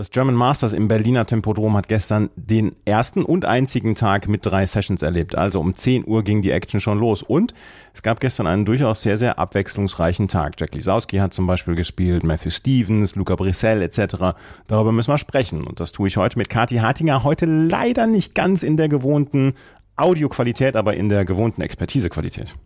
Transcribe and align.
Das 0.00 0.10
German 0.10 0.34
Masters 0.34 0.72
im 0.72 0.88
Berliner 0.88 1.26
Tempodrom 1.26 1.76
hat 1.76 1.86
gestern 1.86 2.30
den 2.34 2.74
ersten 2.86 3.22
und 3.22 3.44
einzigen 3.44 3.94
Tag 3.94 4.28
mit 4.28 4.46
drei 4.46 4.64
Sessions 4.64 5.02
erlebt. 5.02 5.34
Also 5.36 5.60
um 5.60 5.76
10 5.76 6.06
Uhr 6.06 6.24
ging 6.24 6.40
die 6.40 6.52
Action 6.52 6.80
schon 6.80 6.98
los. 6.98 7.22
Und 7.22 7.52
es 7.92 8.00
gab 8.00 8.18
gestern 8.18 8.46
einen 8.46 8.64
durchaus 8.64 9.02
sehr, 9.02 9.18
sehr 9.18 9.38
abwechslungsreichen 9.38 10.26
Tag. 10.26 10.54
Jack 10.58 10.74
Lisowski 10.74 11.18
hat 11.18 11.34
zum 11.34 11.46
Beispiel 11.46 11.74
gespielt, 11.74 12.24
Matthew 12.24 12.48
Stevens, 12.48 13.14
Luca 13.14 13.36
Brissell 13.36 13.82
etc. 13.82 14.38
Darüber 14.68 14.90
müssen 14.90 15.12
wir 15.12 15.18
sprechen. 15.18 15.64
Und 15.64 15.80
das 15.80 15.92
tue 15.92 16.08
ich 16.08 16.16
heute 16.16 16.38
mit 16.38 16.48
Kati 16.48 16.76
Hartinger. 16.76 17.22
Heute 17.22 17.44
leider 17.44 18.06
nicht 18.06 18.34
ganz 18.34 18.62
in 18.62 18.78
der 18.78 18.88
gewohnten 18.88 19.52
Audioqualität, 19.96 20.76
aber 20.76 20.94
in 20.94 21.10
der 21.10 21.26
gewohnten 21.26 21.60
Expertisequalität. 21.60 22.56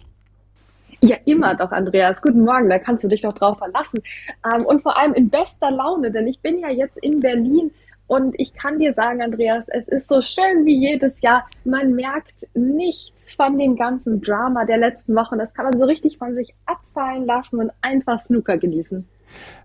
Ja, 1.05 1.17
immer 1.27 1.55
doch, 1.55 1.71
Andreas. 1.71 2.23
Guten 2.23 2.45
Morgen, 2.45 2.71
da 2.71 2.79
kannst 2.79 3.05
du 3.05 3.09
dich 3.09 3.21
doch 3.21 3.35
drauf 3.35 3.59
verlassen. 3.59 4.01
Ähm, 4.51 4.65
und 4.65 4.83
vor 4.83 4.97
allem 4.97 5.13
in 5.13 5.29
bester 5.29 5.71
Laune, 5.71 6.11
denn 6.11 6.27
ich 6.27 6.41
bin 6.41 6.61
ja 6.61 6.71
jetzt 6.71 6.97
in 7.03 7.21
Berlin 7.21 7.71
und 8.07 8.35
ich 8.39 8.55
kann 8.55 8.79
dir 8.79 8.95
sagen, 8.95 9.21
Andreas, 9.21 9.65
es 9.69 9.87
ist 9.89 10.09
so 10.09 10.23
schön 10.23 10.65
wie 10.65 10.75
jedes 10.75 11.21
Jahr. 11.21 11.47
Man 11.65 11.93
merkt 11.93 12.33
nichts 12.55 13.35
von 13.35 13.59
dem 13.59 13.77
ganzen 13.77 14.23
Drama 14.23 14.65
der 14.65 14.79
letzten 14.79 15.15
Wochen. 15.15 15.37
Das 15.37 15.53
kann 15.53 15.67
man 15.67 15.79
so 15.79 15.85
richtig 15.85 16.17
von 16.17 16.35
sich 16.35 16.55
abfallen 16.65 17.27
lassen 17.27 17.61
und 17.61 17.71
einfach 17.83 18.19
Snooker 18.21 18.57
genießen. 18.57 19.07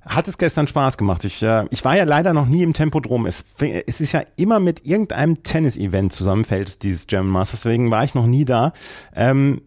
Hat 0.01 0.27
es 0.27 0.37
gestern 0.37 0.67
Spaß 0.67 0.97
gemacht? 0.97 1.23
Ich, 1.23 1.41
äh, 1.41 1.67
ich 1.69 1.85
war 1.85 1.95
ja 1.95 2.03
leider 2.03 2.33
noch 2.33 2.47
nie 2.47 2.63
im 2.63 2.73
Tempodrom. 2.73 3.25
Es, 3.25 3.45
es 3.87 4.01
ist 4.01 4.11
ja 4.11 4.23
immer 4.35 4.59
mit 4.59 4.85
irgendeinem 4.85 5.41
Tennis-Event 5.43 6.11
zusammenfällt, 6.11 6.83
dieses 6.83 7.07
German 7.07 7.31
Masters. 7.31 7.61
Deswegen 7.61 7.91
war 7.91 8.03
ich 8.03 8.13
noch 8.13 8.25
nie 8.25 8.43
da. 8.43 8.73
Ähm, 9.15 9.61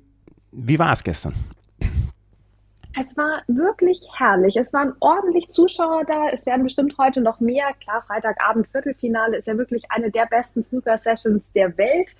wie 0.50 0.78
war 0.78 0.92
es 0.92 1.02
gestern? 1.02 1.32
Es 3.04 3.16
war 3.16 3.42
wirklich 3.48 4.00
herrlich. 4.16 4.56
Es 4.56 4.72
waren 4.72 4.94
ordentlich 5.00 5.48
Zuschauer 5.50 6.04
da. 6.04 6.28
Es 6.28 6.46
werden 6.46 6.62
bestimmt 6.62 6.96
heute 6.98 7.20
noch 7.20 7.40
mehr. 7.40 7.66
Klar, 7.80 8.02
Freitagabend 8.06 8.68
Viertelfinale 8.68 9.38
ist 9.38 9.48
ja 9.48 9.56
wirklich 9.56 9.90
eine 9.90 10.10
der 10.10 10.26
besten 10.26 10.62
Snooker-Sessions 10.64 11.42
der 11.52 11.76
Welt. 11.78 12.14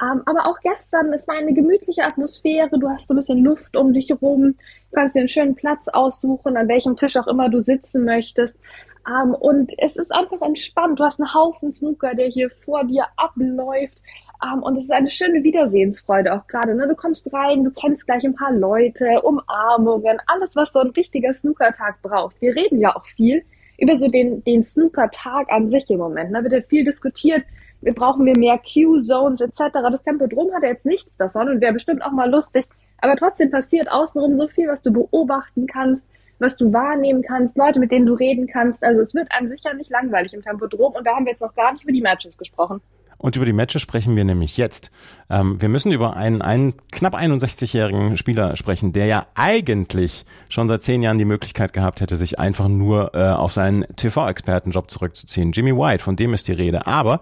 Ähm, 0.00 0.22
aber 0.24 0.46
auch 0.46 0.58
gestern, 0.60 1.12
es 1.12 1.28
war 1.28 1.36
eine 1.36 1.52
gemütliche 1.52 2.04
Atmosphäre. 2.04 2.78
Du 2.78 2.88
hast 2.88 3.08
so 3.08 3.14
ein 3.14 3.18
bisschen 3.18 3.44
Luft 3.44 3.76
um 3.76 3.92
dich 3.92 4.08
herum. 4.08 4.54
Du 4.90 4.94
kannst 4.94 5.14
dir 5.14 5.20
einen 5.20 5.28
schönen 5.28 5.54
Platz 5.54 5.86
aussuchen, 5.88 6.56
an 6.56 6.68
welchem 6.68 6.96
Tisch 6.96 7.16
auch 7.16 7.26
immer 7.26 7.50
du 7.50 7.60
sitzen 7.60 8.04
möchtest. 8.04 8.58
Ähm, 9.06 9.34
und 9.34 9.70
es 9.78 9.96
ist 9.96 10.12
einfach 10.12 10.40
entspannt. 10.40 10.98
Du 10.98 11.04
hast 11.04 11.20
einen 11.20 11.34
Haufen 11.34 11.72
Snooker, 11.74 12.14
der 12.14 12.28
hier 12.28 12.50
vor 12.64 12.84
dir 12.84 13.06
abläuft. 13.16 13.98
Um, 14.42 14.62
und 14.64 14.76
es 14.76 14.86
ist 14.86 14.92
eine 14.92 15.08
schöne 15.08 15.44
Wiedersehensfreude 15.44 16.34
auch 16.34 16.46
gerade. 16.48 16.74
Ne? 16.74 16.88
Du 16.88 16.96
kommst 16.96 17.32
rein, 17.32 17.62
du 17.62 17.70
kennst 17.70 18.06
gleich 18.06 18.24
ein 18.24 18.34
paar 18.34 18.52
Leute, 18.52 19.20
Umarmungen, 19.22 20.18
alles, 20.26 20.56
was 20.56 20.72
so 20.72 20.80
ein 20.80 20.90
richtiger 20.90 21.32
Snookertag 21.32 22.02
braucht. 22.02 22.40
Wir 22.40 22.56
reden 22.56 22.80
ja 22.80 22.96
auch 22.96 23.06
viel 23.06 23.44
über 23.78 23.98
so 24.00 24.08
den, 24.08 24.42
den 24.42 24.64
Snookertag 24.64 25.52
an 25.52 25.70
sich 25.70 25.88
im 25.90 25.98
Moment. 25.98 26.34
Da 26.34 26.38
ne? 26.38 26.50
wird 26.50 26.54
ja 26.60 26.68
viel 26.68 26.84
diskutiert. 26.84 27.44
Wir 27.82 27.94
brauchen 27.94 28.26
wir 28.26 28.36
mehr 28.36 28.58
Q-Zones 28.58 29.40
etc. 29.40 29.74
Das 29.74 30.02
Tempodrom 30.02 30.52
hat 30.52 30.64
ja 30.64 30.70
jetzt 30.70 30.86
nichts 30.86 31.16
davon 31.16 31.48
und 31.48 31.60
wäre 31.60 31.72
bestimmt 31.72 32.04
auch 32.04 32.12
mal 32.12 32.30
lustig. 32.30 32.66
Aber 32.98 33.14
trotzdem 33.14 33.50
passiert 33.50 33.90
außenrum 33.90 34.38
so 34.38 34.48
viel, 34.48 34.66
was 34.66 34.82
du 34.82 34.92
beobachten 34.92 35.68
kannst, 35.68 36.04
was 36.40 36.56
du 36.56 36.72
wahrnehmen 36.72 37.22
kannst, 37.22 37.56
Leute, 37.56 37.78
mit 37.78 37.92
denen 37.92 38.06
du 38.06 38.14
reden 38.14 38.48
kannst. 38.48 38.82
Also 38.82 39.02
es 39.02 39.14
wird 39.14 39.30
einem 39.30 39.46
sicher 39.46 39.74
nicht 39.74 39.90
langweilig 39.90 40.34
im 40.34 40.42
Tempodrom 40.42 40.94
und 40.94 41.06
da 41.06 41.14
haben 41.14 41.26
wir 41.26 41.32
jetzt 41.32 41.42
noch 41.42 41.54
gar 41.54 41.72
nicht 41.72 41.84
über 41.84 41.92
die 41.92 42.00
Matches 42.00 42.36
gesprochen. 42.36 42.80
Und 43.22 43.36
über 43.36 43.46
die 43.46 43.52
Matches 43.52 43.80
sprechen 43.80 44.16
wir 44.16 44.24
nämlich 44.24 44.56
jetzt. 44.56 44.90
Ähm, 45.30 45.62
wir 45.62 45.68
müssen 45.68 45.92
über 45.92 46.16
einen, 46.16 46.42
einen 46.42 46.74
knapp 46.90 47.14
61-jährigen 47.14 48.16
Spieler 48.16 48.56
sprechen, 48.56 48.92
der 48.92 49.06
ja 49.06 49.26
eigentlich 49.34 50.26
schon 50.48 50.66
seit 50.66 50.82
zehn 50.82 51.04
Jahren 51.04 51.18
die 51.18 51.24
Möglichkeit 51.24 51.72
gehabt 51.72 52.00
hätte, 52.00 52.16
sich 52.16 52.40
einfach 52.40 52.66
nur 52.66 53.14
äh, 53.14 53.30
auf 53.30 53.52
seinen 53.52 53.86
TV-Expertenjob 53.94 54.90
zurückzuziehen. 54.90 55.52
Jimmy 55.52 55.74
White, 55.74 56.02
von 56.02 56.16
dem 56.16 56.34
ist 56.34 56.48
die 56.48 56.52
Rede. 56.52 56.88
Aber 56.88 57.20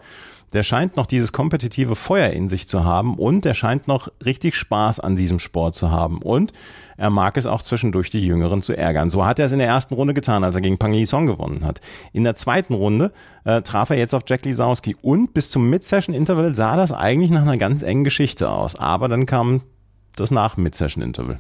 der 0.52 0.62
scheint 0.62 0.96
noch 0.96 1.06
dieses 1.06 1.32
kompetitive 1.32 1.94
Feuer 1.94 2.30
in 2.30 2.48
sich 2.48 2.66
zu 2.66 2.82
haben 2.82 3.16
und 3.16 3.44
der 3.44 3.54
scheint 3.54 3.86
noch 3.86 4.08
richtig 4.24 4.56
Spaß 4.56 4.98
an 4.98 5.14
diesem 5.14 5.38
Sport 5.38 5.74
zu 5.74 5.90
haben. 5.90 6.22
Und 6.22 6.52
er 6.96 7.08
mag 7.08 7.36
es 7.36 7.46
auch 7.46 7.62
zwischendurch 7.62 8.10
die 8.10 8.24
Jüngeren 8.24 8.60
zu 8.60 8.76
ärgern. 8.76 9.08
So 9.10 9.24
hat 9.24 9.38
er 9.38 9.46
es 9.46 9.52
in 9.52 9.58
der 9.58 9.68
ersten 9.68 9.94
Runde 9.94 10.12
getan, 10.12 10.44
als 10.44 10.54
er 10.54 10.60
gegen 10.60 10.76
Pang 10.76 11.06
Song 11.06 11.26
gewonnen 11.26 11.64
hat. 11.64 11.80
In 12.12 12.24
der 12.24 12.34
zweiten 12.34 12.74
Runde 12.74 13.12
äh, 13.44 13.62
traf 13.62 13.90
er 13.90 13.96
jetzt 13.96 14.14
auf 14.14 14.24
Jack 14.26 14.44
Lisowski 14.44 14.96
und 15.00 15.32
bis 15.32 15.50
zum 15.50 15.70
Mid-Session-Interval 15.90 16.54
sah 16.54 16.76
das 16.76 16.92
eigentlich 16.92 17.32
nach 17.32 17.42
einer 17.42 17.56
ganz 17.56 17.82
engen 17.82 18.04
Geschichte 18.04 18.48
aus. 18.48 18.78
Aber 18.78 19.08
dann 19.08 19.26
kam 19.26 19.62
das 20.14 20.30
nach-Mid-Session-Interval. 20.30 21.38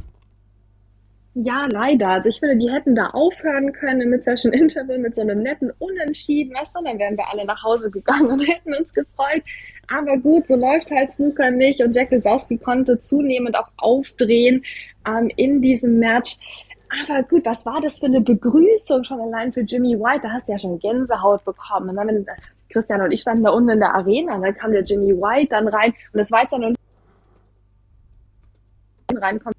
Ja, 1.34 1.68
leider. 1.70 2.08
Also 2.08 2.30
ich 2.30 2.40
finde, 2.40 2.56
die 2.56 2.68
hätten 2.68 2.96
da 2.96 3.10
aufhören 3.10 3.72
können 3.72 4.10
mit 4.10 4.24
Session 4.24 4.52
Interval, 4.52 4.98
mit 4.98 5.14
so 5.14 5.20
einem 5.20 5.44
netten 5.44 5.70
Unentschieden, 5.78 6.52
weißt 6.52 6.72
du, 6.74 6.82
dann 6.82 6.98
wären 6.98 7.16
wir 7.16 7.30
alle 7.30 7.44
nach 7.44 7.62
Hause 7.62 7.92
gegangen 7.92 8.26
und 8.26 8.40
hätten 8.48 8.74
uns 8.74 8.92
gefreut. 8.92 9.44
Aber 9.86 10.18
gut, 10.18 10.48
so 10.48 10.56
läuft 10.56 10.90
halt 10.90 11.12
Snooker 11.12 11.52
nicht 11.52 11.80
und 11.80 11.94
Jack 11.94 12.10
Lesowski 12.10 12.58
konnte 12.58 13.00
zunehmend 13.00 13.56
auch 13.56 13.70
aufdrehen 13.76 14.64
ähm, 15.06 15.30
in 15.36 15.62
diesem 15.62 16.00
Match. 16.00 16.36
Aber 17.04 17.22
gut, 17.22 17.46
was 17.46 17.64
war 17.64 17.80
das 17.80 18.00
für 18.00 18.06
eine 18.06 18.20
Begrüßung 18.20 19.04
schon 19.04 19.20
allein 19.20 19.52
für 19.52 19.60
Jimmy 19.60 19.96
White? 19.96 20.22
Da 20.24 20.32
hast 20.32 20.48
du 20.48 20.52
ja 20.52 20.58
schon 20.58 20.80
Gänsehaut 20.80 21.44
bekommen. 21.44 21.90
Und 21.90 21.96
dann, 21.96 22.08
wenn 22.08 22.24
das, 22.24 22.50
Christian 22.70 23.02
und 23.02 23.12
ich 23.12 23.20
standen 23.20 23.44
da 23.44 23.50
unten 23.50 23.70
in 23.70 23.80
der 23.80 23.94
Arena, 23.94 24.36
und 24.36 24.42
dann 24.42 24.54
kam 24.54 24.72
der 24.72 24.84
Jimmy 24.84 25.12
White 25.12 25.50
dann 25.50 25.68
rein 25.68 25.90
und 26.12 26.18
das 26.18 26.30
war 26.30 26.42
jetzt 26.42 26.52
dann 26.52 26.74
reinkommt 29.14 29.56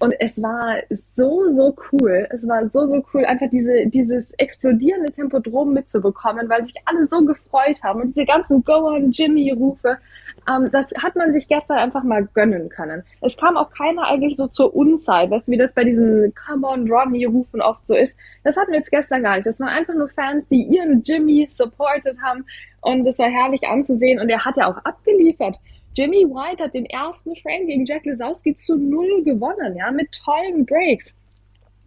und 0.00 0.14
es 0.18 0.40
war 0.42 0.76
so, 1.14 1.50
so 1.50 1.76
cool. 1.92 2.26
Es 2.30 2.46
war 2.48 2.68
so, 2.70 2.86
so 2.86 3.04
cool, 3.12 3.24
einfach 3.24 3.48
diese, 3.50 3.86
dieses 3.86 4.24
explodierende 4.38 5.12
Tempodrom 5.12 5.74
mitzubekommen, 5.74 6.48
weil 6.48 6.64
sich 6.64 6.74
alle 6.84 7.06
so 7.06 7.24
gefreut 7.24 7.82
haben. 7.82 8.00
Und 8.00 8.16
diese 8.16 8.26
ganzen 8.26 8.64
Go-on-Jimmy-Rufe, 8.64 9.98
ähm, 10.48 10.70
das 10.72 10.90
hat 11.02 11.16
man 11.16 11.32
sich 11.32 11.48
gestern 11.48 11.78
einfach 11.78 12.02
mal 12.02 12.26
gönnen 12.34 12.68
können. 12.68 13.02
Es 13.20 13.36
kam 13.36 13.56
auch 13.56 13.70
keiner 13.70 14.06
eigentlich 14.06 14.36
so 14.36 14.46
zur 14.48 14.74
Unzeit, 14.74 15.30
weißt 15.30 15.48
du, 15.48 15.52
wie 15.52 15.56
das 15.56 15.72
bei 15.72 15.84
diesen 15.84 16.34
Come 16.34 16.66
on, 16.66 16.90
Ronnie-Rufen 16.90 17.60
oft 17.60 17.86
so 17.86 17.94
ist. 17.94 18.16
Das 18.44 18.56
hatten 18.56 18.72
wir 18.72 18.78
jetzt 18.78 18.90
gestern 18.90 19.22
gar 19.22 19.36
nicht. 19.36 19.46
Das 19.46 19.60
waren 19.60 19.68
einfach 19.68 19.94
nur 19.94 20.08
Fans, 20.08 20.46
die 20.48 20.62
ihren 20.62 21.02
Jimmy 21.04 21.48
supported 21.52 22.16
haben. 22.22 22.44
Und 22.80 23.06
es 23.06 23.18
war 23.18 23.30
herrlich 23.30 23.66
anzusehen. 23.66 24.20
Und 24.20 24.28
er 24.28 24.44
hat 24.44 24.56
ja 24.56 24.70
auch 24.70 24.78
abgeliefert. 24.84 25.56
Jimmy 25.94 26.24
White 26.24 26.64
hat 26.64 26.74
den 26.74 26.86
ersten 26.86 27.36
Frame 27.36 27.66
gegen 27.66 27.84
Jack 27.84 28.04
Lesowski 28.04 28.54
zu 28.54 28.76
null 28.76 29.22
gewonnen, 29.24 29.76
ja, 29.76 29.90
mit 29.90 30.10
tollen 30.24 30.64
Breaks. 30.64 31.14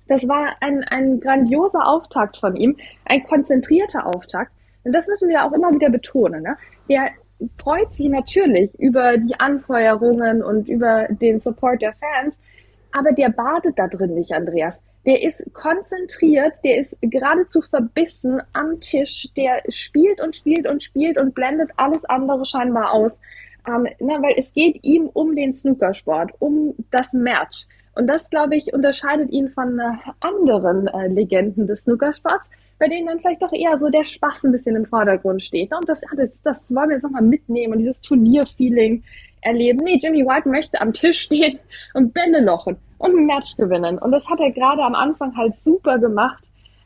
Das 0.07 0.27
war 0.27 0.55
ein, 0.61 0.83
ein 0.83 1.19
grandioser 1.19 1.85
Auftakt 1.87 2.37
von 2.37 2.55
ihm, 2.55 2.77
ein 3.05 3.23
konzentrierter 3.23 4.05
Auftakt. 4.05 4.51
Und 4.83 4.93
das 4.93 5.07
müssen 5.07 5.29
wir 5.29 5.43
auch 5.43 5.51
immer 5.51 5.71
wieder 5.73 5.89
betonen. 5.89 6.43
Ne? 6.43 6.55
Der 6.87 7.09
freut 7.57 7.93
sich 7.93 8.09
natürlich 8.09 8.73
über 8.79 9.17
die 9.17 9.39
Anfeuerungen 9.39 10.43
und 10.43 10.67
über 10.67 11.07
den 11.09 11.39
Support 11.39 11.81
der 11.81 11.93
Fans, 11.93 12.39
aber 12.91 13.11
der 13.11 13.29
badet 13.29 13.77
da 13.77 13.87
drin 13.87 14.13
nicht, 14.13 14.31
Andreas. 14.31 14.81
Der 15.05 15.21
ist 15.21 15.45
konzentriert, 15.53 16.53
der 16.63 16.79
ist 16.79 16.97
geradezu 17.01 17.61
verbissen 17.61 18.41
am 18.53 18.79
Tisch, 18.79 19.29
der 19.35 19.61
spielt 19.69 20.21
und 20.21 20.35
spielt 20.35 20.67
und 20.67 20.81
spielt 20.81 21.19
und 21.19 21.35
blendet 21.35 21.71
alles 21.77 22.05
andere 22.05 22.45
scheinbar 22.45 22.93
aus. 22.93 23.19
Ähm, 23.67 23.87
na, 23.99 24.21
weil 24.21 24.35
es 24.37 24.53
geht 24.53 24.83
ihm 24.83 25.09
um 25.13 25.35
den 25.35 25.53
Snookersport, 25.53 26.31
um 26.39 26.73
das 26.91 27.13
Match. 27.13 27.65
Und 27.95 28.07
das, 28.07 28.29
glaube 28.29 28.55
ich, 28.55 28.73
unterscheidet 28.73 29.31
ihn 29.31 29.49
von 29.49 29.79
äh, 29.79 29.91
anderen 30.19 30.87
äh, 30.87 31.07
Legenden 31.07 31.67
des 31.67 31.81
Snookersports, 31.81 32.45
bei 32.77 32.87
denen 32.87 33.07
dann 33.07 33.19
vielleicht 33.19 33.41
doch 33.41 33.53
eher 33.53 33.79
so 33.79 33.89
der 33.89 34.03
Spaß 34.03 34.45
ein 34.45 34.51
bisschen 34.51 34.75
im 34.75 34.85
Vordergrund 34.85 35.43
steht. 35.43 35.71
Ne? 35.71 35.77
Und 35.77 35.87
das, 35.87 36.01
das, 36.15 36.29
das 36.43 36.75
wollen 36.75 36.89
wir 36.89 36.95
jetzt 36.95 37.03
nochmal 37.03 37.21
mitnehmen 37.21 37.73
und 37.73 37.79
dieses 37.79 38.01
Turnierfeeling 38.01 39.03
erleben. 39.41 39.79
Nee, 39.83 39.99
Jimmy 40.01 40.25
White 40.25 40.49
möchte 40.49 40.81
am 40.81 40.93
Tisch 40.93 41.21
stehen 41.21 41.59
und 41.93 42.13
Bände 42.13 42.39
lochen 42.41 42.77
und 42.97 43.15
ein 43.15 43.25
Match 43.25 43.55
gewinnen. 43.55 43.97
Und 43.97 44.11
das 44.11 44.27
hat 44.29 44.39
er 44.39 44.51
gerade 44.51 44.83
am 44.83 44.95
Anfang 44.95 45.35
halt 45.37 45.55
super 45.57 45.99
gemacht. 45.99 46.43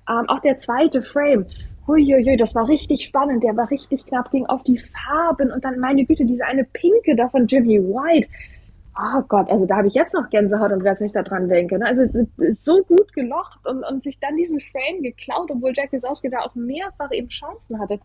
Ähm, 0.10 0.28
auch 0.28 0.40
der 0.40 0.58
zweite 0.58 1.02
Frame 1.02 1.46
Uiuiui, 1.88 2.38
das 2.38 2.54
war 2.54 2.68
richtig 2.68 3.04
spannend, 3.04 3.44
der 3.44 3.58
war 3.58 3.72
richtig 3.72 4.06
knapp, 4.06 4.30
ging 4.30 4.46
auf 4.46 4.62
die 4.64 4.78
Farben 4.78 5.52
und 5.52 5.66
dann, 5.66 5.80
meine 5.80 6.06
Güte, 6.06 6.24
diese 6.24 6.46
eine 6.46 6.64
Pinke 6.64 7.16
da 7.16 7.30
von 7.30 7.48
Jimmy 7.48 7.80
White. 7.80 8.30
Oh 9.02 9.22
Gott, 9.30 9.50
also 9.50 9.66
da 9.66 9.78
habe 9.78 9.88
ich 9.88 9.94
jetzt 9.94 10.14
noch 10.14 10.30
Gänsehaut 10.30 10.74
und 10.74 10.84
wenn 10.84 10.96
ich 11.06 11.14
da 11.14 11.24
dran 11.24 11.48
denke. 11.48 11.80
Also 11.82 12.04
so 12.60 12.84
gut 12.84 13.14
gelocht 13.14 13.60
und, 13.66 13.84
und 13.84 14.04
sich 14.04 14.20
dann 14.20 14.36
diesen 14.36 14.60
Frame 14.60 15.02
geklaut, 15.02 15.50
obwohl 15.52 15.72
Jack 15.74 15.94
Lesowski 15.94 16.30
da 16.30 16.40
auch 16.40 16.54
mehrfach 16.56 17.10
eben 17.12 17.30
Chancen 17.30 17.80
hatte. 17.80 18.00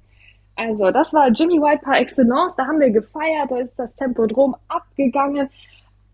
Also 0.55 0.93
das 0.93 1.13
war 1.13 1.31
Jimmy 1.31 1.61
White 1.61 1.83
par 1.83 2.01
excellence, 2.01 2.55
da 2.55 2.67
haben 2.67 2.79
wir 2.79 2.91
gefeiert, 2.91 3.51
da 3.51 3.59
ist 3.59 3.77
das 3.77 3.95
Tempodrom 3.97 4.55
abgegangen. 4.69 5.49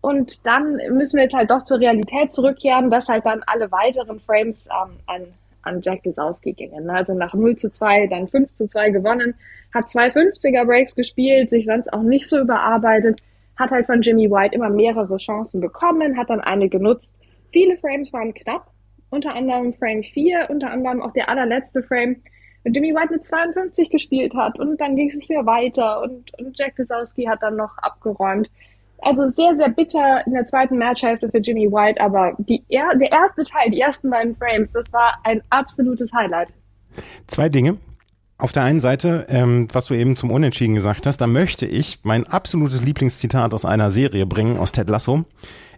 Und 0.01 0.43
dann 0.47 0.77
müssen 0.89 1.17
wir 1.17 1.25
jetzt 1.25 1.35
halt 1.35 1.51
doch 1.51 1.63
zur 1.63 1.79
Realität 1.79 2.33
zurückkehren, 2.33 2.89
dass 2.89 3.07
halt 3.07 3.23
dann 3.23 3.43
alle 3.45 3.71
weiteren 3.71 4.19
Frames 4.19 4.65
ähm, 4.65 4.97
an 5.05 5.27
an 5.63 5.81
Jack 5.81 6.03
Lesowski 6.05 6.53
gingen. 6.53 6.89
Also 6.89 7.13
nach 7.13 7.33
0 7.33 7.55
zu 7.55 7.69
2, 7.69 8.07
dann 8.07 8.27
5 8.27 8.55
zu 8.55 8.67
2 8.67 8.89
gewonnen, 8.89 9.35
hat 9.73 9.89
zwei 9.89 10.07
50er 10.07 10.65
Breaks 10.65 10.95
gespielt, 10.95 11.49
sich 11.49 11.65
sonst 11.65 11.93
auch 11.93 12.01
nicht 12.01 12.27
so 12.27 12.39
überarbeitet, 12.39 13.21
hat 13.57 13.71
halt 13.71 13.85
von 13.85 14.01
Jimmy 14.01 14.29
White 14.29 14.55
immer 14.55 14.69
mehrere 14.69 15.17
Chancen 15.17 15.61
bekommen, 15.61 16.17
hat 16.17 16.29
dann 16.29 16.41
eine 16.41 16.69
genutzt. 16.69 17.15
Viele 17.51 17.77
Frames 17.77 18.11
waren 18.13 18.33
knapp, 18.33 18.71
unter 19.09 19.35
anderem 19.35 19.73
Frame 19.73 20.03
4, 20.03 20.47
unter 20.49 20.71
anderem 20.71 21.01
auch 21.01 21.11
der 21.11 21.29
allerletzte 21.29 21.83
Frame, 21.83 22.17
wenn 22.63 22.73
Jimmy 22.73 22.93
White 22.93 23.13
mit 23.13 23.25
52 23.25 23.89
gespielt 23.89 24.33
hat 24.35 24.59
und 24.59 24.79
dann 24.79 24.95
ging 24.95 25.09
es 25.09 25.15
nicht 25.15 25.29
mehr 25.29 25.45
weiter 25.45 26.01
und, 26.01 26.31
und 26.39 26.57
Jack 26.57 26.77
Lesowski 26.77 27.25
hat 27.25 27.41
dann 27.41 27.55
noch 27.55 27.77
abgeräumt. 27.79 28.49
Also 28.99 29.31
sehr, 29.31 29.55
sehr 29.55 29.69
bitter 29.69 30.25
in 30.27 30.33
der 30.33 30.45
zweiten 30.45 30.77
Matchhälfte 30.77 31.29
für 31.29 31.39
Jimmy 31.39 31.71
White, 31.71 31.99
aber 31.99 32.35
die, 32.37 32.63
der 32.69 33.11
erste 33.11 33.43
Teil, 33.43 33.71
die 33.71 33.81
ersten 33.81 34.11
beiden 34.11 34.35
Frames, 34.35 34.71
das 34.73 34.93
war 34.93 35.19
ein 35.23 35.41
absolutes 35.49 36.13
Highlight. 36.13 36.49
Zwei 37.25 37.49
Dinge. 37.49 37.77
Auf 38.41 38.53
der 38.53 38.63
einen 38.63 38.79
Seite, 38.79 39.27
ähm, 39.29 39.67
was 39.71 39.85
du 39.85 39.93
eben 39.93 40.15
zum 40.15 40.31
Unentschieden 40.31 40.73
gesagt 40.73 41.05
hast, 41.05 41.21
da 41.21 41.27
möchte 41.27 41.67
ich 41.67 41.99
mein 42.01 42.25
absolutes 42.25 42.83
Lieblingszitat 42.83 43.53
aus 43.53 43.65
einer 43.65 43.91
Serie 43.91 44.25
bringen, 44.25 44.57
aus 44.57 44.71
Ted 44.71 44.89
Lasso. 44.89 45.25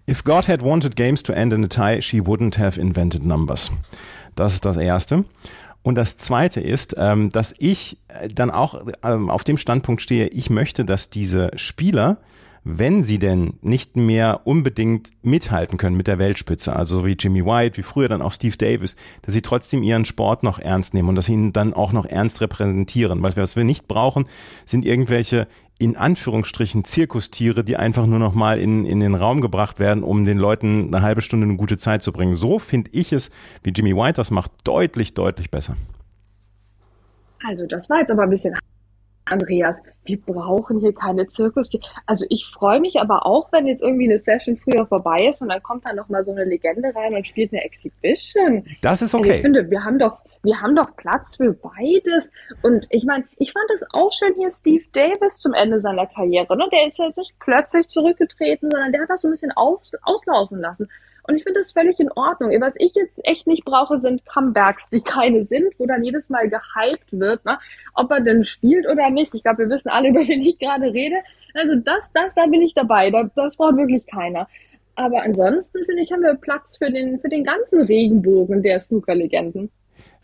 If 0.10 0.24
God 0.24 0.48
had 0.48 0.62
wanted 0.62 0.96
games 0.96 1.24
to 1.24 1.34
end 1.34 1.52
in 1.52 1.66
a 1.66 1.68
tie, 1.68 2.02
she 2.02 2.22
wouldn't 2.22 2.58
have 2.58 2.80
invented 2.80 3.26
numbers. 3.26 3.70
Das 4.36 4.54
ist 4.54 4.64
das 4.64 4.78
Erste. 4.78 5.26
Und 5.82 5.96
das 5.96 6.18
Zweite 6.18 6.62
ist, 6.62 6.96
ähm, 6.98 7.32
dass 7.32 7.54
ich 7.58 7.98
dann 8.34 8.50
auch 8.50 8.82
ähm, 9.04 9.30
auf 9.30 9.44
dem 9.44 9.58
Standpunkt 9.58 10.02
stehe, 10.02 10.28
ich 10.28 10.50
möchte, 10.50 10.86
dass 10.86 11.10
diese 11.10 11.52
Spieler 11.58 12.20
wenn 12.64 13.04
sie 13.04 13.20
denn 13.20 13.54
nicht 13.62 13.98
mehr 13.98 14.42
unbedingt 14.46 15.12
mithalten 15.22 15.78
können 15.78 15.98
mit 15.98 16.08
der 16.08 16.20
Weltspitze, 16.20 16.76
also 16.76 17.06
wie 17.06 17.18
Jimmy 17.20 17.46
White, 17.46 17.78
wie 17.78 17.84
früher 17.84 18.08
dann 18.08 18.22
auch 18.22 18.32
Steve 18.32 18.56
Davis, 18.56 18.96
dass 19.22 19.34
sie 19.34 19.42
trotzdem 19.42 19.84
ihren 19.84 20.06
Sport 20.06 20.44
noch 20.44 20.60
ernst 20.60 20.94
nehmen 20.94 21.10
und 21.10 21.16
dass 21.16 21.26
sie 21.26 21.34
ihn 21.34 21.54
dann 21.54 21.74
auch 21.74 21.92
noch 21.92 22.06
ernst 22.06 22.42
repräsentieren. 22.42 23.22
Weil 23.22 23.36
was 23.36 23.56
wir 23.56 23.66
nicht 23.66 23.88
brauchen, 23.88 24.26
sind 24.66 24.86
irgendwelche 24.86 25.48
in 25.80 25.98
Anführungsstrichen 25.98 26.86
Zirkustiere, 26.86 27.64
die 27.64 27.76
einfach 27.76 28.06
nur 28.06 28.20
noch 28.20 28.34
mal 28.34 28.60
in, 28.60 28.86
in 28.86 29.02
den 29.02 29.16
Raum 29.16 29.42
gebracht 29.42 29.80
werden, 29.80 30.04
um 30.04 30.24
den 30.24 30.38
Leuten 30.38 30.94
eine 30.94 31.02
halbe 31.04 31.22
Stunde 31.22 31.46
eine 31.46 31.58
gute 31.58 31.78
Zeit 31.78 32.02
zu 32.04 32.14
bringen. 32.14 32.36
So 32.36 32.60
finde 32.60 32.92
ich 32.94 33.12
es, 33.12 33.32
wie 33.64 33.72
Jimmy 33.72 33.96
White 33.96 34.14
das 34.14 34.32
macht, 34.32 34.52
deutlich, 34.64 35.14
deutlich 35.14 35.52
besser. 35.52 35.76
Also 37.46 37.66
das 37.66 37.90
war 37.90 38.00
jetzt 38.00 38.12
aber 38.12 38.24
ein 38.24 38.30
bisschen 38.30 38.56
Andreas, 39.26 39.76
wir 40.06 40.20
brauchen 40.22 40.80
hier 40.80 40.94
keine 40.94 41.28
Zirkus. 41.28 41.70
Also 42.06 42.26
ich 42.30 42.46
freue 42.46 42.80
mich 42.80 43.00
aber 43.00 43.26
auch, 43.26 43.52
wenn 43.52 43.68
jetzt 43.68 43.82
irgendwie 43.82 44.10
eine 44.10 44.20
Session 44.20 44.58
früher 44.58 44.86
vorbei 44.86 45.28
ist 45.30 45.42
und 45.42 45.50
dann 45.50 45.64
kommt 45.64 45.86
da 45.86 45.94
nochmal 45.94 46.26
so 46.26 46.32
eine 46.32 46.44
Legende 46.44 46.94
rein 46.94 47.16
und 47.16 47.26
spielt 47.26 47.54
eine 47.54 47.64
Exhibition. 47.64 48.66
Das 48.82 49.02
ist 49.02 49.14
okay. 49.14 49.24
Also 49.24 49.36
ich 49.36 49.42
finde, 49.42 49.70
wir 49.70 49.84
haben 49.84 50.00
doch, 50.00 50.20
wir 50.44 50.60
haben 50.62 50.76
doch 50.76 50.96
Platz 50.98 51.38
für 51.38 51.54
beides. 51.54 52.30
Und 52.62 52.86
ich 52.90 53.06
meine, 53.06 53.24
ich 53.38 53.54
fand 53.54 53.70
es 53.74 53.86
auch 53.94 54.12
schön 54.12 54.34
hier 54.36 54.50
Steve 54.50 54.84
Davis 54.92 55.40
zum 55.40 55.54
Ende 55.54 55.80
seiner 55.80 56.08
Karriere. 56.08 56.58
Ne? 56.58 56.68
Der 56.72 56.88
ist 56.88 57.00
jetzt 57.00 57.18
nicht 57.18 57.34
plötzlich 57.40 57.88
zurückgetreten, 57.88 58.70
sondern 58.70 58.92
der 58.92 59.04
hat 59.04 59.10
das 59.10 59.22
so 59.22 59.30
ein 59.30 59.32
bisschen 59.32 59.52
aus, 59.54 59.92
auslaufen 60.04 60.60
lassen. 60.60 60.90
Und 61.26 61.38
ich 61.38 61.44
finde 61.44 61.62
das 61.62 61.72
völlig 61.72 62.00
in 62.00 62.12
Ordnung. 62.12 62.52
Was 62.60 62.76
ich 62.78 62.94
jetzt 62.96 63.20
echt 63.24 63.48
nicht 63.48 63.64
brauche, 63.64 63.98
sind 63.98 64.26
Comebacks, 64.26 64.90
die 64.90 65.02
keine 65.02 65.44
sind, 65.44 65.74
wo 65.78 65.86
dann 65.86 66.04
jedes 66.04 66.30
Mal 66.30 66.50
gehypt 66.50 67.12
wird, 67.12 67.46
ne? 67.46 67.58
ob 67.94 68.12
er 68.12 68.22
denn 68.22 68.44
spielt 68.44 68.88
oder 68.88 69.10
nicht. 69.10 69.34
Ich 69.34 69.44
glaube, 69.44 69.60
wir 69.60 69.70
wissen 69.70 69.90
alle, 69.90 70.10
über 70.12 70.28
wen 70.28 70.42
ich 70.42 70.60
gerade 70.60 70.88
rede. 70.88 71.16
Also 71.54 71.76
das, 71.76 72.12
das, 72.14 72.34
da 72.36 72.46
bin 72.48 72.62
ich 72.62 72.74
dabei. 72.74 73.10
Das, 73.10 73.28
das 73.36 73.58
braucht 73.58 73.78
wirklich 73.78 74.06
keiner. 74.06 74.48
Aber 74.96 75.24
ansonsten, 75.24 75.86
finde 75.86 76.04
ich, 76.04 76.12
haben 76.12 76.22
wir 76.22 76.36
Platz 76.36 76.78
für 76.78 76.92
den, 76.92 77.20
für 77.20 77.30
den 77.30 77.44
ganzen 77.44 77.82
Regenbogen 77.82 78.62
der 78.62 78.80
Snooker-Legenden. 78.80 79.72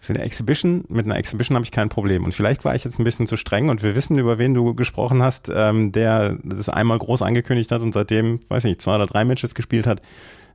Für 0.01 0.13
eine 0.13 0.23
Exhibition, 0.23 0.85
mit 0.87 1.05
einer 1.05 1.17
Exhibition 1.17 1.55
habe 1.55 1.65
ich 1.65 1.71
kein 1.71 1.89
Problem. 1.89 2.23
Und 2.23 2.33
vielleicht 2.33 2.63
war 2.65 2.75
ich 2.75 2.83
jetzt 2.83 2.99
ein 2.99 3.03
bisschen 3.03 3.27
zu 3.27 3.35
streng 3.35 3.69
und 3.69 3.83
wir 3.83 3.95
wissen, 3.95 4.17
über 4.17 4.37
wen 4.37 4.53
du 4.53 4.73
gesprochen 4.75 5.23
hast, 5.23 5.51
ähm, 5.53 5.91
der 5.91 6.37
das 6.43 6.69
einmal 6.69 6.99
groß 6.99 7.21
angekündigt 7.21 7.71
hat 7.71 7.81
und 7.81 7.93
seitdem, 7.93 8.39
weiß 8.47 8.63
nicht, 8.63 8.81
zwei 8.81 8.95
oder 8.95 9.07
drei 9.07 9.25
Matches 9.25 9.55
gespielt 9.55 9.87
hat 9.87 10.01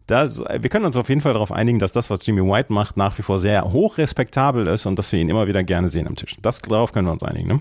da, 0.07 0.29
wir 0.29 0.71
können 0.71 0.85
uns 0.85 0.97
auf 0.97 1.09
jeden 1.09 1.21
Fall 1.21 1.33
darauf 1.33 1.53
einigen, 1.53 1.79
dass 1.79 1.93
das, 1.93 2.11
was 2.11 2.27
Jimmy 2.27 2.43
White 2.43 2.73
macht, 2.73 2.97
nach 2.97 3.17
wie 3.19 3.23
vor 3.23 3.39
sehr 3.39 3.73
hoch 3.73 3.99
respektabel 3.99 4.67
ist 4.67 4.87
und 4.87 4.99
dass 4.99 5.11
wir 5.13 5.21
ihn 5.21 5.29
immer 5.29 5.47
wieder 5.47 5.65
gerne 5.65 5.89
sehen 5.89 6.07
am 6.07 6.17
Tisch. 6.17 6.37
Das, 6.43 6.61
darauf 6.61 6.93
können 6.93 7.07
wir 7.07 7.13
uns 7.13 7.23
einigen, 7.23 7.49
ne? 7.49 7.61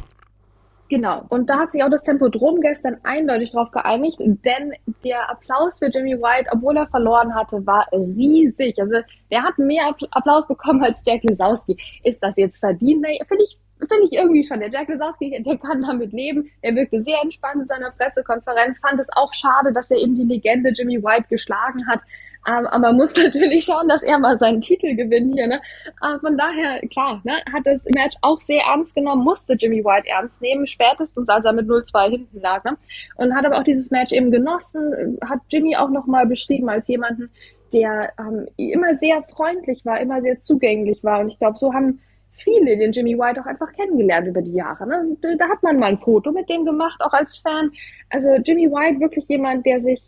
Genau. 0.90 1.26
Und 1.30 1.50
da 1.50 1.58
hat 1.58 1.72
sich 1.72 1.84
auch 1.84 1.90
das 1.90 2.04
Tempodrom 2.04 2.62
gestern 2.62 2.98
eindeutig 3.02 3.52
darauf 3.52 3.72
geeinigt, 3.72 4.18
denn 4.20 4.74
der 5.04 5.28
Applaus 5.28 5.80
für 5.80 5.88
Jimmy 5.88 6.14
White, 6.22 6.50
obwohl 6.52 6.78
er 6.78 6.86
verloren 6.88 7.34
hatte, 7.34 7.66
war 7.66 7.88
riesig. 7.92 8.80
Also 8.80 8.98
der 9.32 9.42
hat 9.42 9.58
mehr 9.58 9.96
Applaus 10.12 10.48
bekommen 10.48 10.84
als 10.84 11.02
Jack 11.04 11.24
Lesowski. 11.24 11.78
Ist 12.04 12.22
das 12.22 12.34
jetzt 12.36 12.60
verdient? 12.60 13.02
Nee, 13.02 13.18
finde 13.28 13.44
ich 13.44 13.58
finde 13.88 14.06
ich 14.06 14.14
irgendwie 14.14 14.44
schon. 14.44 14.60
Der 14.60 14.70
Jack 14.70 14.88
Lesowski, 14.88 15.42
der 15.44 15.58
kann 15.58 15.82
damit 15.82 16.14
leben. 16.14 16.50
Er 16.62 16.76
wirkte 16.76 17.02
sehr 17.04 17.22
entspannt 17.22 17.62
in 17.62 17.68
seiner 17.68 17.92
Pressekonferenz, 17.92 18.80
fand 18.80 19.00
es 19.00 19.08
auch 19.14 19.34
schade, 19.34 19.74
dass 19.74 19.90
er 19.90 19.98
eben 19.98 20.16
die 20.16 20.26
Legende 20.26 20.70
Jimmy 20.70 21.02
White 21.04 21.26
geschlagen 21.30 21.86
hat. 21.88 22.02
Ähm, 22.48 22.68
aber 22.68 22.80
man 22.80 22.98
muss 22.98 23.16
natürlich 23.24 23.66
schauen, 23.66 23.88
dass 23.88 24.04
er 24.04 24.20
mal 24.20 24.38
seinen 24.38 24.62
Titel 24.62 24.96
gewinnt 24.96 25.34
hier. 25.34 25.48
Ne? 25.48 25.62
Äh, 26.02 26.20
von 26.20 26.38
daher, 26.38 26.80
klar, 26.90 27.22
ne, 27.24 27.38
hat 27.52 27.66
das 27.66 27.82
Match 27.94 28.16
auch 28.22 28.42
sehr 28.42 28.62
ernst 28.64 28.96
genommen, 28.96 29.24
musste 29.24 29.54
Jimmy 29.54 29.84
White 29.84 30.08
ernst 30.08 30.42
nehmen, 30.42 30.68
spätestens 30.68 31.30
als 31.30 31.46
er 31.46 31.54
mit 31.54 31.68
0-2 31.68 32.10
hinten 32.10 32.42
lag. 32.42 32.64
Ne? 32.64 32.78
Und 33.16 33.36
hat 33.36 33.46
aber 33.46 33.58
auch 33.58 33.64
dieses 33.64 33.92
Match 33.92 34.12
eben 34.12 34.32
genossen, 34.32 35.18
hat 35.28 35.40
Jimmy 35.50 35.76
auch 35.76 35.90
nochmal 35.90 36.26
beschrieben 36.26 36.70
als 36.70 36.88
jemanden, 36.88 37.30
der 37.74 38.14
ähm, 38.20 38.48
immer 38.58 38.96
sehr 38.96 39.24
freundlich 39.24 39.84
war, 39.86 40.00
immer 40.00 40.22
sehr 40.22 40.42
zugänglich 40.42 41.04
war. 41.04 41.20
Und 41.20 41.30
ich 41.30 41.40
glaube, 41.40 41.58
so 41.58 41.74
haben 41.74 42.00
viele 42.36 42.78
den 42.78 42.92
Jimmy 42.92 43.18
White 43.18 43.42
auch 43.42 43.46
einfach 43.46 43.72
kennengelernt 43.74 44.28
über 44.28 44.42
die 44.42 44.54
Jahre. 44.54 44.88
Ne? 44.88 45.18
Da 45.38 45.48
hat 45.48 45.64
man 45.64 45.80
mal 45.80 45.88
ein 45.88 46.00
Foto 46.00 46.32
mit 46.32 46.50
dem 46.50 46.66
gemacht, 46.66 47.00
auch 47.02 47.14
als 47.14 47.38
Fan. 47.38 47.72
Also 48.10 48.30
Jimmy 48.44 48.70
White 48.70 49.00
wirklich 49.00 49.28
jemand, 49.28 49.66
der 49.66 49.80
sich 49.80 50.02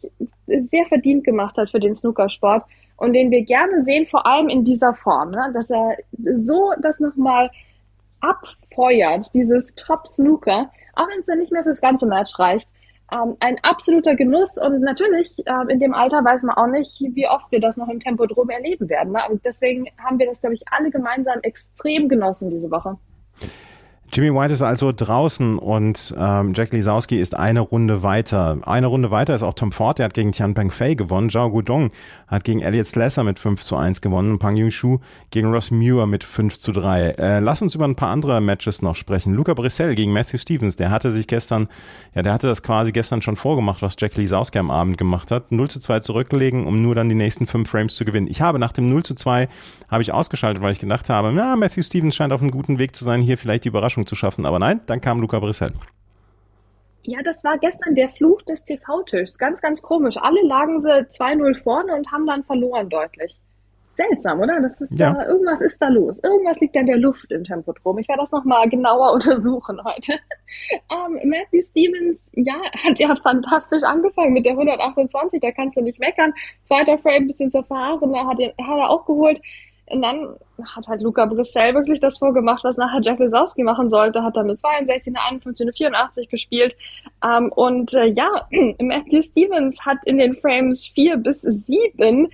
sehr 0.48 0.86
verdient 0.86 1.24
gemacht 1.24 1.56
hat 1.58 1.70
für 1.70 1.80
den 1.80 1.96
Snookersport 1.96 2.64
und 2.98 3.14
den 3.14 3.32
wir 3.32 3.44
gerne 3.44 3.84
sehen, 3.84 4.08
vor 4.08 4.26
allem 4.26 4.50
in 4.50 4.64
dieser 4.64 4.96
Form, 4.96 5.32
ne? 5.32 5.52
dass 5.54 5.70
er 5.70 5.98
so 6.40 6.72
das 6.82 7.00
nochmal 7.00 7.50
abfeuert, 8.22 9.34
dieses 9.34 9.76
Top 9.76 10.08
Snooker, 10.08 10.72
auch 10.96 11.08
wenn 11.10 11.20
es 11.20 11.26
dann 11.26 11.40
nicht 11.40 11.52
mehr 11.52 11.64
fürs 11.64 11.82
ganze 11.82 12.06
Match 12.06 12.38
reicht. 12.40 12.68
Ähm, 13.12 13.36
ein 13.40 13.58
absoluter 13.62 14.16
Genuss 14.16 14.58
und 14.58 14.82
natürlich 14.82 15.32
äh, 15.46 15.72
in 15.72 15.80
dem 15.80 15.94
Alter 15.94 16.24
weiß 16.24 16.44
man 16.44 16.56
auch 16.56 16.68
nicht, 16.68 17.00
wie 17.00 17.28
oft 17.28 17.52
wir 17.52 17.60
das 17.60 17.78
noch 17.78 17.88
im 17.88 18.00
Tempo 18.00 18.26
drum 18.26 18.50
erleben 18.50 18.90
werden. 18.90 19.14
Ne? 19.14 19.22
Und 19.30 19.46
deswegen 19.46 19.88
haben 20.04 20.18
wir 20.18 20.26
das, 20.26 20.40
glaube 20.40 20.56
ich, 20.56 20.64
alle 20.72 20.90
gemeinsam 20.90 21.40
extrem 21.44 22.10
genossen 22.10 22.50
diese 22.50 22.72
Woche. 22.72 22.98
Jimmy 24.14 24.34
White 24.34 24.54
ist 24.54 24.62
also 24.62 24.94
draußen 24.96 25.58
und 25.58 26.16
ähm, 26.18 26.54
Jack 26.56 26.72
Lisowski 26.72 27.20
ist 27.20 27.36
eine 27.36 27.60
Runde 27.60 28.02
weiter. 28.02 28.58
Eine 28.62 28.88
Runde 28.88 29.12
weiter 29.12 29.36
ist 29.36 29.44
auch 29.44 29.56
Tom 29.56 29.72
Ford, 29.72 29.98
der 29.98 30.06
hat 30.06 30.14
gegen 30.14 30.32
Tian 30.32 30.54
Peng 30.54 30.72
Fei 30.72 30.94
gewonnen. 30.94 31.30
Zhao 31.30 31.50
Gudong 31.50 31.92
hat 32.28 32.44
gegen 32.44 32.62
Elliot 32.62 32.88
Slesser 32.88 33.24
mit 33.24 33.40
5 33.40 33.64
zu 33.64 33.76
1 33.76 34.02
gewonnen. 34.02 34.40
Pang 34.40 34.56
Yung-Shu 34.56 35.00
gegen 35.32 35.52
Ross 35.52 35.72
Muir 35.72 36.06
mit 36.06 36.24
5 36.24 36.58
zu 36.58 36.72
3. 36.72 37.10
Äh, 37.10 37.40
lass 37.40 37.62
uns 37.62 37.76
über 37.76 37.86
ein 37.86 37.96
paar 37.96 38.10
andere 38.10 38.40
Matches 38.40 38.82
noch 38.82 38.96
sprechen. 38.96 39.34
Luca 39.34 39.54
Brissell 39.54 39.96
gegen 39.96 40.14
Matthew 40.14 40.38
Stevens, 40.38 40.78
der 40.78 40.92
hatte 40.92 41.12
sich 41.12 41.28
gestern, 41.28 41.68
ja, 42.14 42.22
der 42.22 42.32
hatte 42.32 42.48
das 42.48 42.64
quasi 42.64 42.92
gestern 42.94 43.22
schon 43.22 43.36
vorgemacht, 43.36 43.82
was 43.82 43.96
Jack 44.00 44.16
Lisowski 44.16 44.60
am 44.60 44.72
Abend 44.72 44.98
gemacht 44.98 45.32
hat. 45.32 45.52
0 45.52 45.70
zu 45.70 45.80
2 45.80 46.00
zurückgelegen, 46.00 46.68
um 46.68 46.82
nur 46.82 46.96
dann 46.96 47.10
die 47.10 47.16
nächsten 47.16 47.48
fünf 47.48 47.70
Frames 47.70 47.96
zu 47.96 48.06
gewinnen. 48.06 48.28
Ich 48.30 48.40
habe 48.40 48.60
nach 48.60 48.72
dem 48.72 48.90
0 48.90 49.04
zu 49.04 49.16
2 49.16 49.50
habe 49.90 50.02
ich 50.04 50.14
ausgeschaltet, 50.14 50.64
weil 50.64 50.72
ich 50.72 50.80
gedacht 50.80 51.10
habe, 51.10 51.34
na, 51.34 51.56
Matthew 51.56 51.84
Stevens 51.84 52.16
scheint 52.16 52.32
auf 52.32 52.42
einem 52.42 52.52
guten 52.52 52.80
Weg 52.80 52.96
zu 52.96 53.04
sein, 53.04 53.22
hier 53.22 53.38
vielleicht 53.38 53.66
die 53.66 53.70
Überraschung 53.70 54.05
zu 54.06 54.16
schaffen. 54.16 54.46
Aber 54.46 54.60
nein, 54.60 54.82
dann 54.86 55.02
kam 55.02 55.22
Luca 55.22 55.40
Brissell. 55.40 55.74
Ja, 57.04 57.20
das 57.24 57.44
war 57.44 57.58
gestern 57.60 57.94
der 57.94 58.10
Fluch 58.10 58.42
des 58.42 58.64
TV-Tischs. 58.64 59.38
Ganz, 59.38 59.62
ganz 59.62 59.82
komisch. 59.82 60.18
Alle 60.18 60.42
lagen 60.44 60.82
sie 60.82 60.90
2-0 60.90 61.62
vorne 61.62 61.96
und 61.96 62.12
haben 62.12 62.26
dann 62.26 62.44
verloren 62.44 62.90
deutlich. 62.90 63.38
Seltsam, 63.96 64.42
oder? 64.42 64.60
Das 64.60 64.82
ist 64.82 65.00
ja. 65.00 65.14
da, 65.14 65.28
irgendwas 65.28 65.62
ist 65.62 65.82
da 65.82 65.88
los. 65.88 66.20
Irgendwas 66.22 66.60
liegt 66.60 66.76
da 66.76 66.82
in 66.82 66.88
der 66.88 66.98
Luft 66.98 67.32
im 67.32 67.44
Tempodrom. 67.44 67.98
Ich 68.00 68.08
werde 68.10 68.24
das 68.24 68.32
nochmal 68.32 68.68
genauer 68.70 69.14
untersuchen 69.14 69.80
heute. 69.84 70.14
ähm, 70.92 71.30
Matthew 71.30 71.62
Stevens, 71.62 72.20
ja, 72.34 72.56
hat 72.84 73.00
ja 73.00 73.16
fantastisch 73.16 73.84
angefangen 73.84 74.34
mit 74.34 74.46
der 74.46 74.54
128. 74.54 75.40
Da 75.40 75.52
kannst 75.52 75.78
du 75.78 75.82
nicht 75.82 76.00
meckern. 76.00 76.34
Zweiter 76.64 76.98
Frame, 76.98 77.24
ein 77.24 77.28
bisschen 77.28 77.52
zerfahren. 77.52 78.12
Da 78.12 78.26
hat 78.26 78.40
er, 78.40 78.50
hat 78.50 78.78
er 78.78 78.90
auch 78.90 79.06
geholt. 79.06 79.40
Und 79.88 80.02
dann 80.02 80.36
hat 80.76 80.88
halt 80.88 81.02
Luca 81.02 81.26
Brissell 81.26 81.76
wirklich 81.76 82.00
das 82.00 82.18
vorgemacht, 82.18 82.64
was 82.64 82.78
nachher 82.78 83.02
Jack 83.02 83.20
Lesowski 83.20 83.64
machen 83.64 83.90
sollte. 83.90 84.24
Hat 84.24 84.36
dann 84.36 84.48
mit 84.48 84.60
62, 84.60 85.16
eine 85.16 85.26
51, 85.26 85.66
eine 85.66 85.74
84 85.74 86.30
gespielt. 86.30 86.76
Ähm, 87.24 87.52
und 87.52 87.94
äh, 87.94 88.08
ja, 88.08 88.30
Matthew 88.80 89.22
Stevens 89.22 89.86
hat 89.86 90.00
in 90.06 90.18
den 90.18 90.36
Frames 90.36 90.88
4 90.88 91.18
bis 91.18 91.42
7 91.42 92.30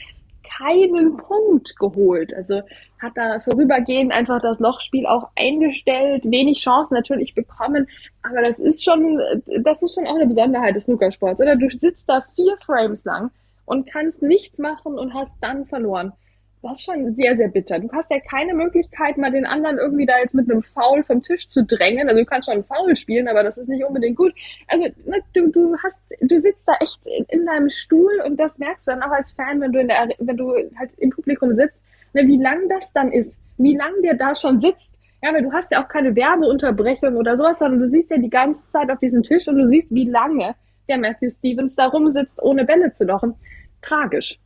keinen 0.58 1.18
Punkt 1.18 1.78
geholt. 1.78 2.34
Also 2.34 2.62
hat 3.02 3.14
da 3.16 3.40
vorübergehend 3.42 4.14
einfach 4.14 4.42
das 4.42 4.60
Lochspiel 4.60 5.06
auch 5.06 5.30
eingestellt, 5.36 6.24
wenig 6.26 6.60
Chancen 6.60 6.94
natürlich 6.94 7.36
bekommen. 7.36 7.88
Aber 8.22 8.42
das 8.44 8.60
ist 8.60 8.84
schon, 8.84 9.20
das 9.60 9.82
ist 9.82 9.96
schon 9.96 10.08
auch 10.08 10.16
eine 10.16 10.28
Besonderheit 10.28 10.76
des 10.76 10.86
Snookersports, 10.86 11.42
oder? 11.42 11.56
Du 11.56 11.68
sitzt 11.70 12.08
da 12.08 12.24
vier 12.36 12.56
Frames 12.66 13.04
lang 13.04 13.32
und 13.66 13.90
kannst 13.92 14.22
nichts 14.22 14.60
machen 14.60 14.98
und 14.98 15.14
hast 15.14 15.36
dann 15.42 15.66
verloren 15.66 16.14
das 16.62 16.74
ist 16.74 16.86
schon 16.86 17.14
sehr, 17.14 17.36
sehr 17.36 17.48
bitter. 17.48 17.80
Du 17.80 17.92
hast 17.92 18.12
ja 18.12 18.20
keine 18.20 18.54
Möglichkeit, 18.54 19.18
mal 19.18 19.32
den 19.32 19.46
anderen 19.46 19.78
irgendwie 19.80 20.06
da 20.06 20.20
jetzt 20.20 20.34
mit 20.34 20.50
einem 20.50 20.62
Foul 20.62 21.04
vom 21.04 21.24
Tisch 21.24 21.48
zu 21.48 21.66
drängen. 21.66 22.08
Also 22.08 22.22
du 22.22 22.26
kannst 22.26 22.52
schon 22.52 22.64
Foul 22.64 22.96
spielen, 22.96 23.28
aber 23.28 23.44
das 23.44 23.58
ist 23.58 23.68
nicht 23.68 23.84
unbedingt 23.84 24.16
gut. 24.16 24.34
Also 24.68 24.86
ne, 25.06 25.20
du, 25.34 25.48
du 25.50 25.76
hast, 25.84 25.96
du 26.22 26.40
sitzt 26.40 26.62
da 26.68 26.74
echt 26.80 27.00
in 27.30 27.46
deinem 27.46 27.70
Stuhl 27.70 28.22
und 28.26 28.40
das 28.40 28.60
merkst 28.60 28.88
du 28.88 28.92
dann 28.92 29.02
auch 29.02 29.12
als 29.12 29.32
Fan, 29.32 29.60
wenn 29.60 29.72
du 29.72 29.80
in 29.80 29.88
der, 29.88 30.10
wenn 30.20 30.38
du 30.38 30.54
halt 30.78 30.92
im 30.98 31.10
Publikum 31.10 31.56
sitzt, 31.56 31.82
ne, 32.14 32.28
wie 32.28 32.38
lang 32.38 32.70
das 32.70 32.94
dann 32.94 33.12
ist, 33.12 33.36
wie 33.58 33.76
lang 33.76 33.94
der 34.04 34.14
da 34.14 34.36
schon 34.36 34.60
sitzt. 34.60 35.00
Ja, 35.24 35.34
weil 35.34 35.44
du 35.44 35.52
hast 35.52 35.72
ja 35.72 35.84
auch 35.84 35.88
keine 35.88 36.16
Werbeunterbrechung 36.16 37.16
oder 37.16 37.38
sowas, 37.38 37.60
sondern 37.60 37.80
du 37.80 37.90
siehst 37.90 38.10
ja 38.10 38.18
die 38.18 38.30
ganze 38.30 38.64
Zeit 38.72 38.90
auf 38.90 39.00
diesem 39.00 39.22
Tisch 39.24 39.48
und 39.48 39.58
du 39.58 39.68
siehst, 39.68 39.92
wie 39.92 40.10
lange 40.10 40.56
der 40.90 40.98
Matthew 40.98 41.30
Stevens 41.30 41.76
da 41.76 41.88
rumsitzt, 41.88 42.42
ohne 42.42 42.66
Bälle 42.66 42.94
zu 42.94 43.06
lochen. 43.06 43.36
Tragisch. 43.82 44.40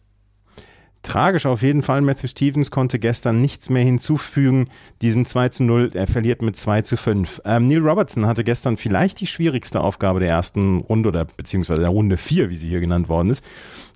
Tragisch 1.06 1.46
auf 1.46 1.62
jeden 1.62 1.84
Fall. 1.84 2.02
Matthew 2.02 2.30
Stevens 2.30 2.72
konnte 2.72 2.98
gestern 2.98 3.40
nichts 3.40 3.70
mehr 3.70 3.84
hinzufügen. 3.84 4.70
Diesen 5.04 5.28
2 5.28 5.50
zu 5.50 5.64
0, 5.64 5.92
er 5.94 6.08
verliert 6.08 6.42
mit 6.42 6.58
2 6.58 6.82
zu 6.82 6.98
5. 6.98 7.44
Ähm, 7.46 7.68
Neil 7.68 7.88
Robertson 7.88 8.26
hatte 8.26 8.44
gestern 8.44 8.76
vielleicht 8.76 9.22
die 9.22 9.28
schwierigste 9.28 9.82
Aufgabe 9.82 10.20
der 10.20 10.30
ersten 10.30 10.80
Runde 10.80 11.10
oder 11.10 11.26
beziehungsweise 11.26 11.82
der 11.82 11.92
Runde 11.92 12.18
4, 12.18 12.50
wie 12.50 12.56
sie 12.56 12.70
hier 12.70 12.80
genannt 12.80 13.08
worden 13.08 13.30
ist. 13.30 13.46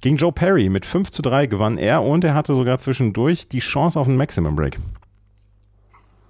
Gegen 0.01 0.17
Joe 0.17 0.31
Perry 0.31 0.69
mit 0.69 0.85
5 0.85 1.09
zu 1.09 1.23
3 1.23 1.47
gewann 1.47 1.79
er 1.79 2.03
und 2.03 2.23
er 2.23 2.35
hatte 2.35 2.53
sogar 2.53 2.77
zwischendurch 2.77 3.47
die 3.47 3.59
Chance 3.59 3.99
auf 3.99 4.07
einen 4.07 4.17
Maximum 4.17 4.55
Break 4.55 4.77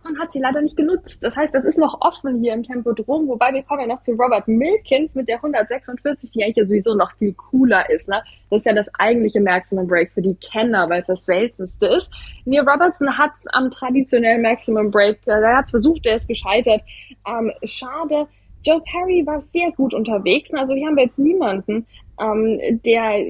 und 0.10 0.20
hat 0.20 0.32
sie 0.32 0.40
leider 0.40 0.62
nicht 0.62 0.76
genutzt. 0.76 1.20
Das 1.22 1.36
heißt, 1.36 1.54
das 1.54 1.64
ist 1.64 1.78
noch 1.78 2.02
offen 2.02 2.42
hier 2.42 2.54
im 2.54 2.64
Tempodrom, 2.64 3.28
wobei 3.28 3.54
wir 3.54 3.64
kommen 3.64 3.82
ja 3.82 3.88
noch 3.88 4.02
zu 4.02 4.12
Robert 4.14 4.48
Milkins 4.48 5.14
mit 5.14 5.28
der 5.30 5.38
146, 5.38 6.32
die 6.32 6.44
eigentlich 6.44 6.58
ja 6.58 6.66
sowieso 6.66 6.96
noch 6.96 7.12
viel 7.18 7.34
cooler 7.34 7.90
ist. 7.90 8.10
Ne? 8.10 8.22
Das 8.50 8.62
ist 8.62 8.66
ja 8.66 8.74
das 8.74 8.90
eigentliche 8.96 9.42
Maximum 9.42 9.88
Break 9.88 10.12
für 10.12 10.22
die 10.22 10.36
Kenner, 10.36 10.90
weil 10.90 11.02
es 11.02 11.08
das 11.08 11.26
seltenste 11.26 11.88
ist. 11.88 12.12
Neil 12.46 12.68
Robertson 12.68 13.18
hat 13.18 13.32
es 13.36 13.46
am 13.54 13.70
traditionellen 13.70 14.42
Maximum 14.42 14.92
Break, 14.92 15.20
äh, 15.26 15.32
er 15.32 15.58
hat 15.58 15.66
es 15.66 15.72
versucht, 15.72 16.06
er 16.06 16.16
ist 16.16 16.28
gescheitert. 16.28 16.82
Ähm, 17.28 17.52
schade. 17.64 18.28
Joe 18.66 18.82
Perry 18.82 19.26
war 19.26 19.40
sehr 19.40 19.72
gut 19.72 19.94
unterwegs. 19.94 20.54
Also 20.54 20.74
hier 20.74 20.88
haben 20.88 20.98
wir 20.98 21.06
jetzt 21.06 21.20
niemanden, 21.20 21.86
ähm, 22.20 22.60
der 22.84 23.24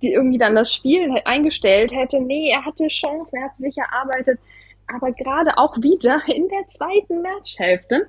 irgendwie 0.00 0.38
dann 0.38 0.54
das 0.54 0.72
Spiel 0.72 1.14
eingestellt 1.24 1.92
hätte. 1.92 2.20
Nee, 2.20 2.50
er 2.50 2.64
hatte 2.64 2.86
Chancen, 2.88 3.36
er 3.36 3.44
hat 3.44 3.56
sich 3.58 3.76
erarbeitet 3.76 4.38
aber 4.86 5.12
gerade 5.12 5.56
auch 5.58 5.76
wieder 5.78 6.20
in 6.26 6.48
der 6.48 6.68
zweiten 6.68 7.22
Matchhälfte 7.22 8.08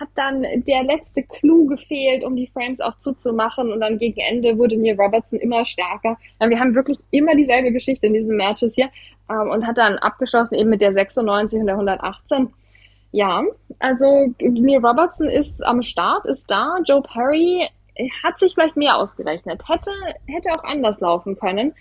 hat 0.00 0.08
dann 0.14 0.42
der 0.42 0.84
letzte 0.84 1.22
Clou 1.22 1.66
gefehlt, 1.66 2.24
um 2.24 2.34
die 2.34 2.46
Frames 2.46 2.80
auch 2.80 2.96
zuzumachen 2.98 3.72
und 3.72 3.80
dann 3.80 3.98
gegen 3.98 4.20
Ende 4.20 4.56
wurde 4.58 4.76
Neil 4.76 4.98
Robertson 4.98 5.38
immer 5.38 5.64
stärker. 5.66 6.16
Wir 6.40 6.58
haben 6.58 6.74
wirklich 6.74 6.98
immer 7.10 7.34
dieselbe 7.34 7.72
Geschichte 7.72 8.06
in 8.06 8.14
diesen 8.14 8.36
Matches 8.36 8.74
hier 8.74 8.88
ähm, 9.30 9.50
und 9.50 9.66
hat 9.66 9.78
dann 9.78 9.98
abgeschlossen 9.98 10.54
eben 10.54 10.70
mit 10.70 10.80
der 10.80 10.92
96 10.92 11.60
und 11.60 11.66
der 11.66 11.74
118. 11.74 12.48
Ja, 13.12 13.44
also 13.78 14.34
Neil 14.40 14.84
Robertson 14.84 15.28
ist 15.28 15.64
am 15.64 15.82
Start, 15.82 16.26
ist 16.26 16.50
da. 16.50 16.78
Joe 16.86 17.02
Perry 17.02 17.68
hat 18.22 18.38
sich 18.38 18.54
vielleicht 18.54 18.76
mehr 18.76 18.96
ausgerechnet, 18.96 19.62
hätte, 19.68 19.90
hätte 20.26 20.50
auch 20.52 20.64
anders 20.64 21.00
laufen 21.00 21.36
können. 21.36 21.74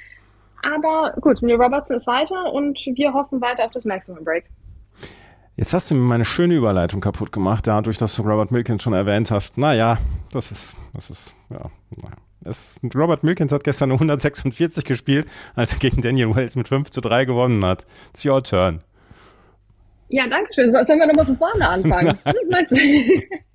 Aber 0.63 1.13
gut, 1.21 1.41
Neil 1.41 1.61
Robertson 1.61 1.97
ist 1.97 2.07
weiter 2.07 2.51
und 2.53 2.79
wir 2.85 3.13
hoffen 3.13 3.41
weiter 3.41 3.65
auf 3.65 3.71
das 3.71 3.85
Maximum 3.85 4.23
Break. 4.23 4.45
Jetzt 5.55 5.73
hast 5.73 5.91
du 5.91 5.95
mir 5.95 6.01
meine 6.01 6.25
schöne 6.25 6.55
Überleitung 6.55 7.01
kaputt 7.01 7.31
gemacht, 7.31 7.67
dadurch, 7.67 7.97
dass 7.97 8.15
du 8.15 8.21
Robert 8.23 8.51
Milkins 8.51 8.83
schon 8.83 8.93
erwähnt 8.93 9.31
hast. 9.31 9.57
Naja, 9.57 9.97
das 10.31 10.51
ist, 10.51 10.75
das 10.93 11.09
ist, 11.09 11.35
ja, 11.49 11.69
naja. 11.97 12.15
Es, 12.43 12.79
Robert 12.95 13.23
Milkins 13.23 13.51
hat 13.51 13.63
gestern 13.63 13.91
eine 13.91 13.95
146 13.95 14.83
gespielt, 14.83 15.27
als 15.55 15.73
er 15.73 15.79
gegen 15.79 16.01
Daniel 16.01 16.35
Wells 16.35 16.55
mit 16.55 16.67
5 16.67 16.89
zu 16.89 16.99
3 17.01 17.25
gewonnen 17.25 17.63
hat. 17.63 17.85
It's 18.09 18.25
your 18.25 18.41
turn. 18.41 18.79
Ja, 20.09 20.27
danke 20.27 20.51
schön. 20.53 20.71
Sollen 20.71 20.99
wir 20.99 21.07
nochmal 21.07 21.25
von 21.25 21.37
vorne 21.37 21.67
anfangen? 21.67 22.17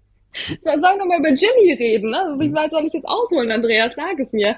Sollen 0.62 0.98
wir 0.98 1.04
mal 1.06 1.18
über 1.18 1.30
Jimmy 1.30 1.72
reden? 1.72 2.10
Ne? 2.10 2.36
Wie 2.38 2.52
weit 2.52 2.70
soll 2.70 2.84
ich 2.86 2.92
jetzt 2.92 3.08
ausholen, 3.08 3.50
Andreas? 3.50 3.94
Sag 3.94 4.18
es 4.18 4.32
mir. 4.32 4.56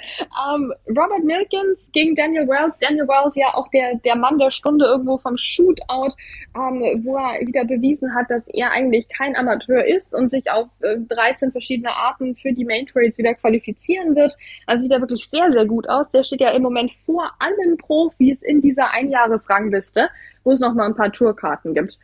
Ähm, 0.51 0.73
Robert 0.89 1.25
Milkins 1.25 1.89
gegen 1.93 2.15
Daniel 2.15 2.49
Wells. 2.49 2.75
Daniel 2.81 3.07
Wells 3.07 3.35
ja 3.37 3.55
auch 3.55 3.69
der, 3.69 3.95
der 3.97 4.17
Mann 4.17 4.39
der 4.39 4.51
Stunde 4.51 4.87
irgendwo 4.87 5.19
vom 5.19 5.37
Shootout, 5.37 6.15
ähm, 6.57 7.05
wo 7.05 7.17
er 7.17 7.47
wieder 7.47 7.65
bewiesen 7.65 8.15
hat, 8.15 8.31
dass 8.31 8.43
er 8.49 8.73
eigentlich 8.73 9.09
kein 9.09 9.37
Amateur 9.37 9.85
ist 9.85 10.15
und 10.15 10.31
sich 10.31 10.51
auf 10.51 10.67
äh, 10.81 10.97
13 11.09 11.53
verschiedene 11.53 11.91
Arten 11.91 12.35
für 12.37 12.53
die 12.53 12.65
Main 12.65 12.87
Trades 12.87 13.19
wieder 13.19 13.35
qualifizieren 13.35 14.17
wird. 14.17 14.37
Also 14.67 14.83
sieht 14.83 14.93
er 14.93 15.01
wirklich 15.01 15.29
sehr, 15.29 15.53
sehr 15.53 15.67
gut 15.67 15.89
aus. 15.89 16.11
Der 16.11 16.23
steht 16.23 16.41
ja 16.41 16.51
im 16.51 16.63
Moment 16.63 16.91
vor 17.07 17.31
allen 17.39 17.77
Profis 17.77 18.43
in 18.43 18.61
dieser 18.61 18.91
Einjahresrangliste 18.91 20.09
wo 20.49 20.53
es 20.53 20.61
noch 20.61 20.73
mal 20.73 20.87
ein 20.87 20.95
paar 20.95 21.13
Tourkarten 21.13 21.75
gibt. 21.75 21.99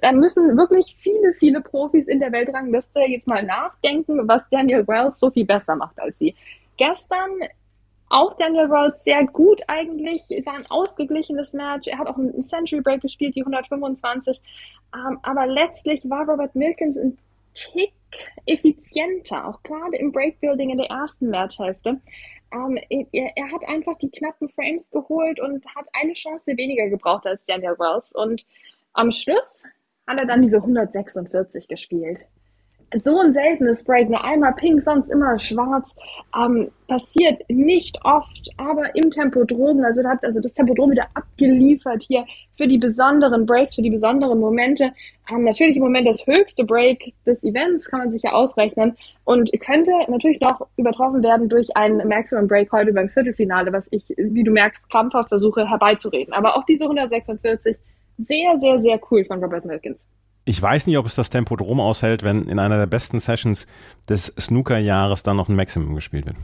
Da 0.00 0.12
müssen 0.12 0.56
wirklich 0.56 0.94
viele, 1.00 1.34
viele 1.34 1.60
Profis 1.60 2.06
in 2.06 2.20
der 2.20 2.30
Weltrangliste 2.30 3.00
jetzt 3.00 3.26
mal 3.26 3.42
nachdenken, 3.42 4.28
was 4.28 4.48
Daniel 4.50 4.86
Wells 4.86 5.18
so 5.18 5.32
viel 5.32 5.44
besser 5.44 5.74
macht 5.74 5.98
als 5.98 6.16
sie. 6.16 6.36
Gestern 6.76 7.40
auch 8.08 8.36
Daniel 8.36 8.70
Wells 8.70 9.02
sehr 9.02 9.26
gut 9.26 9.60
eigentlich, 9.66 10.22
war 10.46 10.54
ein 10.54 10.70
ausgeglichenes 10.70 11.54
Match. 11.54 11.88
Er 11.88 11.98
hat 11.98 12.06
auch 12.06 12.16
einen 12.16 12.44
Century 12.44 12.80
Break 12.80 13.00
gespielt, 13.00 13.34
die 13.34 13.40
125. 13.40 14.40
Ähm, 14.94 15.18
aber 15.24 15.48
letztlich 15.48 16.08
war 16.08 16.28
Robert 16.28 16.54
Milkins 16.54 16.96
ein 16.96 17.18
Tick 17.52 17.92
effizienter, 18.46 19.48
auch 19.48 19.60
gerade 19.64 19.96
im 19.96 20.12
Breakbuilding 20.12 20.70
in 20.70 20.78
der 20.78 20.90
ersten 20.90 21.30
Matchhälfte. 21.30 22.00
Ähm, 22.52 22.78
er, 22.88 23.30
er, 23.36 23.50
hat 23.50 23.62
einfach 23.66 23.96
die 23.98 24.10
knappen 24.10 24.48
Frames 24.50 24.90
geholt 24.90 25.40
und 25.40 25.64
hat 25.74 25.88
eine 25.92 26.12
Chance 26.12 26.56
weniger 26.56 26.88
gebraucht 26.88 27.26
als 27.26 27.44
Daniel 27.46 27.78
Wells. 27.78 28.14
Und 28.14 28.46
am 28.92 29.10
Schluss 29.10 29.62
hat 30.06 30.20
er 30.20 30.26
dann 30.26 30.42
diese 30.42 30.58
146 30.58 31.68
gespielt 31.68 32.26
so 33.02 33.20
ein 33.20 33.32
seltenes 33.32 33.84
Break, 33.84 34.10
ne? 34.10 34.22
einmal 34.22 34.52
pink, 34.54 34.82
sonst 34.82 35.10
immer 35.10 35.38
schwarz, 35.38 35.94
ähm, 36.36 36.70
passiert 36.88 37.42
nicht 37.48 37.98
oft, 38.04 38.50
aber 38.58 38.94
im 38.94 39.10
Tempodrom, 39.10 39.82
also 39.84 40.04
hat 40.04 40.24
also 40.24 40.40
das 40.40 40.54
Tempodrom 40.54 40.90
wieder 40.90 41.06
abgeliefert 41.14 42.02
hier 42.02 42.26
für 42.56 42.66
die 42.66 42.78
besonderen 42.78 43.46
Breaks, 43.46 43.76
für 43.76 43.82
die 43.82 43.90
besonderen 43.90 44.38
Momente. 44.40 44.92
Ähm, 45.30 45.44
natürlich 45.44 45.76
im 45.76 45.82
Moment 45.82 46.06
das 46.06 46.26
höchste 46.26 46.64
Break 46.64 47.14
des 47.26 47.42
Events, 47.42 47.88
kann 47.88 48.00
man 48.00 48.12
sich 48.12 48.22
ja 48.22 48.32
ausrechnen 48.32 48.96
und 49.24 49.50
könnte 49.60 49.92
natürlich 50.08 50.40
noch 50.40 50.66
übertroffen 50.76 51.22
werden 51.22 51.48
durch 51.48 51.74
einen 51.76 52.06
Maximum 52.08 52.46
Break 52.46 52.70
heute 52.72 52.92
beim 52.92 53.08
Viertelfinale, 53.08 53.72
was 53.72 53.88
ich, 53.90 54.04
wie 54.16 54.44
du 54.44 54.50
merkst, 54.50 54.88
krampfhaft 54.90 55.28
versuche 55.28 55.68
herbeizureden. 55.68 56.34
Aber 56.34 56.56
auch 56.56 56.64
diese 56.64 56.84
146, 56.84 57.76
sehr, 58.18 58.58
sehr, 58.60 58.80
sehr 58.80 59.00
cool 59.10 59.24
von 59.24 59.42
Robert 59.42 59.64
Milkins. 59.64 60.06
Ich 60.44 60.60
weiß 60.60 60.86
nicht, 60.86 60.98
ob 60.98 61.06
es 61.06 61.14
das 61.14 61.30
Tempo 61.30 61.54
drum 61.56 61.78
aushält, 61.78 62.22
wenn 62.24 62.48
in 62.48 62.58
einer 62.58 62.78
der 62.78 62.86
besten 62.86 63.20
Sessions 63.20 63.66
des 64.08 64.26
Snooker-Jahres 64.26 65.22
dann 65.22 65.36
noch 65.36 65.48
ein 65.48 65.56
Maximum 65.56 65.94
gespielt 65.94 66.26
wird. 66.26 66.36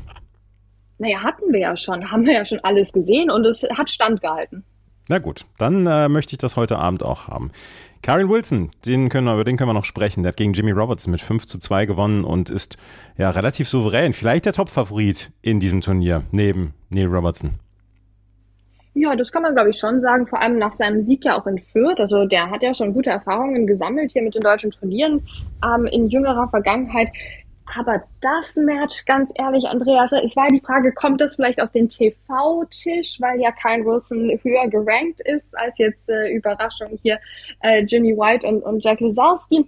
Naja, 0.98 1.22
hatten 1.22 1.52
wir 1.52 1.60
ja 1.60 1.76
schon, 1.76 2.10
haben 2.10 2.24
wir 2.24 2.34
ja 2.34 2.44
schon 2.44 2.60
alles 2.60 2.92
gesehen 2.92 3.30
und 3.30 3.44
es 3.44 3.62
hat 3.76 3.90
standgehalten. 3.90 4.64
Na 5.08 5.18
gut, 5.18 5.46
dann 5.56 5.86
äh, 5.86 6.08
möchte 6.08 6.34
ich 6.34 6.38
das 6.38 6.56
heute 6.56 6.78
Abend 6.78 7.02
auch 7.02 7.28
haben. 7.28 7.50
Karen 8.02 8.28
Wilson, 8.28 8.70
den 8.84 9.08
können 9.08 9.26
über 9.26 9.44
den 9.44 9.56
können 9.56 9.70
wir 9.70 9.74
noch 9.74 9.84
sprechen. 9.84 10.22
Der 10.22 10.30
hat 10.30 10.36
gegen 10.36 10.52
Jimmy 10.52 10.70
Robertson 10.70 11.10
mit 11.10 11.20
5 11.20 11.46
zu 11.46 11.58
2 11.58 11.86
gewonnen 11.86 12.24
und 12.24 12.50
ist 12.50 12.76
ja 13.16 13.30
relativ 13.30 13.68
souverän. 13.68 14.12
Vielleicht 14.12 14.44
der 14.44 14.52
Top-Favorit 14.52 15.32
in 15.42 15.60
diesem 15.60 15.80
Turnier 15.80 16.22
neben 16.30 16.74
Neil 16.90 17.06
Robertson. 17.06 17.58
Ja, 19.00 19.14
das 19.14 19.30
kann 19.30 19.42
man, 19.42 19.54
glaube 19.54 19.70
ich, 19.70 19.78
schon 19.78 20.00
sagen, 20.00 20.26
vor 20.26 20.40
allem 20.42 20.58
nach 20.58 20.72
seinem 20.72 21.04
Sieg 21.04 21.24
ja 21.24 21.38
auch 21.38 21.46
in 21.46 21.58
Fürth. 21.72 22.00
Also 22.00 22.24
der 22.24 22.50
hat 22.50 22.64
ja 22.64 22.74
schon 22.74 22.92
gute 22.92 23.10
Erfahrungen 23.10 23.64
gesammelt 23.64 24.10
hier 24.10 24.22
mit 24.22 24.34
den 24.34 24.42
deutschen 24.42 24.72
Turnieren 24.72 25.24
ähm, 25.64 25.86
in 25.86 26.08
jüngerer 26.08 26.48
Vergangenheit. 26.48 27.08
Aber 27.76 28.02
das 28.22 28.56
Match, 28.56 29.04
ganz 29.04 29.30
ehrlich, 29.36 29.66
Andreas, 29.66 30.10
es 30.10 30.34
war 30.34 30.48
die 30.48 30.58
Frage, 30.58 30.92
kommt 30.92 31.20
das 31.20 31.36
vielleicht 31.36 31.62
auf 31.62 31.70
den 31.70 31.88
TV-Tisch, 31.88 33.20
weil 33.20 33.40
ja 33.40 33.52
Kyle 33.52 33.84
Wilson 33.84 34.36
höher 34.42 34.66
gerankt 34.68 35.20
ist 35.20 35.46
als 35.52 35.78
jetzt 35.78 36.08
äh, 36.08 36.34
Überraschung 36.34 36.98
hier 37.00 37.20
äh, 37.60 37.84
Jimmy 37.84 38.16
White 38.16 38.44
und, 38.48 38.62
und 38.62 38.84
Jack 38.84 38.98
Lazowski. 38.98 39.64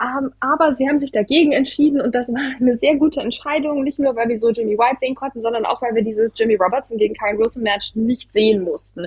Ähm, 0.00 0.32
aber 0.40 0.74
sie 0.74 0.88
haben 0.88 0.98
sich 0.98 1.12
dagegen 1.12 1.52
entschieden 1.52 2.00
und 2.00 2.14
das 2.14 2.32
war 2.32 2.40
eine 2.60 2.76
sehr 2.78 2.96
gute 2.96 3.20
Entscheidung, 3.20 3.84
nicht 3.84 3.98
nur, 3.98 4.16
weil 4.16 4.28
wir 4.28 4.38
so 4.38 4.50
Jimmy 4.50 4.78
White 4.78 4.98
sehen 5.00 5.14
konnten, 5.14 5.40
sondern 5.40 5.66
auch, 5.66 5.82
weil 5.82 5.94
wir 5.94 6.02
dieses 6.02 6.32
Jimmy 6.34 6.54
Robertson 6.54 6.98
gegen 6.98 7.14
Kyle 7.14 7.38
Wilson 7.38 7.62
Match 7.62 7.94
nicht 7.94 8.32
sehen 8.32 8.62
mussten. 8.64 9.06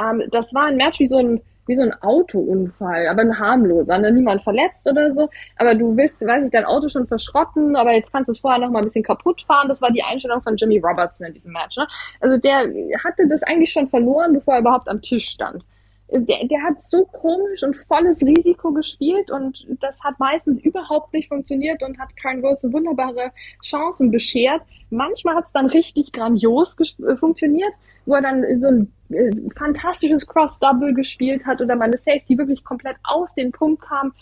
Ähm, 0.00 0.24
das 0.30 0.52
war 0.52 0.66
ein 0.66 0.76
Match 0.76 0.98
wie 0.98 1.06
so 1.06 1.18
ein 1.18 1.40
wie 1.66 1.76
so 1.76 1.82
ein 1.82 1.94
Autounfall, 2.02 3.06
aber 3.06 3.22
ein 3.22 3.38
harmloser, 3.38 3.96
ne? 3.96 4.10
niemand 4.10 4.42
verletzt 4.42 4.84
oder 4.90 5.12
so, 5.12 5.30
aber 5.56 5.76
du 5.76 5.96
willst, 5.96 6.20
weiß 6.26 6.44
ich, 6.44 6.50
dein 6.50 6.64
Auto 6.64 6.88
schon 6.88 7.06
verschrotten, 7.06 7.76
aber 7.76 7.92
jetzt 7.92 8.12
kannst 8.12 8.26
du 8.26 8.32
es 8.32 8.40
vorher 8.40 8.58
noch 8.58 8.70
mal 8.70 8.80
ein 8.80 8.84
bisschen 8.84 9.04
kaputt 9.04 9.42
fahren. 9.42 9.68
Das 9.68 9.80
war 9.80 9.92
die 9.92 10.02
Einstellung 10.02 10.42
von 10.42 10.56
Jimmy 10.56 10.78
Robertson 10.78 11.28
in 11.28 11.34
diesem 11.34 11.52
Match. 11.52 11.76
Ne? 11.76 11.86
Also 12.18 12.36
der 12.36 12.68
hatte 13.04 13.28
das 13.28 13.44
eigentlich 13.44 13.70
schon 13.70 13.86
verloren, 13.86 14.32
bevor 14.32 14.54
er 14.54 14.60
überhaupt 14.60 14.88
am 14.88 15.02
Tisch 15.02 15.28
stand 15.28 15.64
der, 16.12 16.46
der 16.46 16.62
hat 16.62 16.82
so 16.82 17.04
komisch 17.06 17.62
und 17.62 17.76
volles 17.88 18.20
Risiko 18.22 18.72
gespielt 18.72 19.30
und 19.30 19.66
das 19.80 20.02
hat 20.02 20.18
meistens 20.18 20.58
überhaupt 20.60 21.12
nicht 21.12 21.28
funktioniert 21.28 21.82
und 21.82 21.98
hat 21.98 22.14
Karen 22.16 22.42
Wilson 22.42 22.72
wunderbare 22.72 23.32
Chancen 23.62 24.10
beschert. 24.10 24.62
Manchmal 24.90 25.36
hat 25.36 25.46
es 25.46 25.52
dann 25.52 25.66
richtig 25.66 26.12
grandios 26.12 26.76
äh, 26.80 27.16
funktioniert, 27.16 27.72
wo 28.04 28.14
er 28.14 28.22
dann 28.22 28.44
so 28.60 28.66
ein 28.66 28.92
äh, 29.10 29.30
fantastisches 29.56 30.26
Cross-Double 30.26 30.94
gespielt 30.94 31.46
hat 31.46 31.60
oder 31.60 31.76
meine 31.76 31.96
Safety 31.96 32.36
wirklich 32.36 32.62
komplett 32.64 32.96
auf 33.04 33.28
den 33.36 33.52
Punkt 33.52 33.82
kam. 33.82 34.12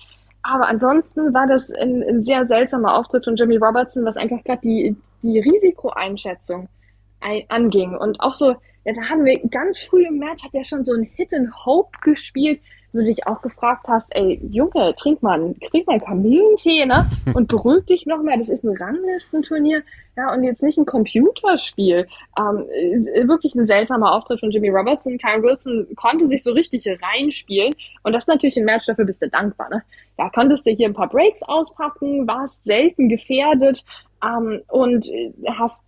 Aber 0.42 0.68
ansonsten 0.68 1.34
war 1.34 1.46
das 1.46 1.70
ein, 1.72 2.02
ein 2.02 2.24
sehr 2.24 2.46
seltsamer 2.46 2.96
Auftritt 2.96 3.24
von 3.24 3.36
Jimmy 3.36 3.56
Robertson, 3.56 4.04
was 4.04 4.16
einfach 4.16 4.42
gerade 4.44 4.62
die, 4.62 4.96
die 5.22 5.38
Risikoeinschätzung 5.38 6.68
anging. 7.48 7.94
Und 7.94 8.20
auch 8.20 8.32
so, 8.32 8.56
ja, 8.84 8.92
da 8.92 9.02
haben 9.02 9.24
wir 9.24 9.38
ganz 9.48 9.80
früh 9.82 10.06
im 10.06 10.18
Match, 10.18 10.42
hat 10.42 10.54
er 10.54 10.64
schon 10.64 10.84
so 10.84 10.94
ein 10.94 11.02
Hit 11.02 11.34
and 11.34 11.50
Hope 11.64 11.90
gespielt, 12.02 12.60
wo 12.92 12.98
du 12.98 13.04
dich 13.04 13.26
auch 13.26 13.40
gefragt 13.40 13.86
hast, 13.88 14.08
ey, 14.16 14.40
Junge, 14.50 14.94
trink 14.96 15.22
mal, 15.22 15.54
trink 15.70 15.86
mal 15.86 16.00
Kamillentee, 16.00 16.86
ne? 16.86 17.08
Und 17.34 17.48
beruhig 17.48 17.84
dich 17.86 18.06
nochmal, 18.06 18.38
das 18.38 18.48
ist 18.48 18.64
ein 18.64 18.76
Ranglistenturnier, 18.76 19.82
ja, 20.16 20.32
und 20.34 20.42
jetzt 20.42 20.62
nicht 20.62 20.76
ein 20.76 20.84
Computerspiel. 20.86 22.06
Ähm, 22.36 22.66
äh, 23.14 23.28
wirklich 23.28 23.54
ein 23.54 23.64
seltsamer 23.64 24.12
Auftritt 24.12 24.40
von 24.40 24.50
Jimmy 24.50 24.68
Robertson. 24.68 25.18
Kyle 25.18 25.42
Wilson 25.42 25.86
konnte 25.94 26.28
sich 26.28 26.42
so 26.42 26.52
richtig 26.52 26.86
reinspielen. 26.86 27.74
Und 28.02 28.12
das 28.12 28.24
ist 28.24 28.28
natürlich 28.28 28.58
ein 28.58 28.64
Match, 28.64 28.86
dafür 28.86 29.04
bist 29.04 29.22
du 29.22 29.28
dankbar, 29.28 29.70
ne? 29.70 29.82
Da 30.16 30.28
konntest 30.28 30.66
du 30.66 30.70
hier 30.70 30.88
ein 30.88 30.94
paar 30.94 31.08
Breaks 31.08 31.42
auspacken, 31.42 32.26
warst 32.26 32.64
selten 32.64 33.08
gefährdet, 33.08 33.84
ähm, 34.24 34.62
und 34.68 35.06
äh, 35.06 35.32
hast 35.58 35.80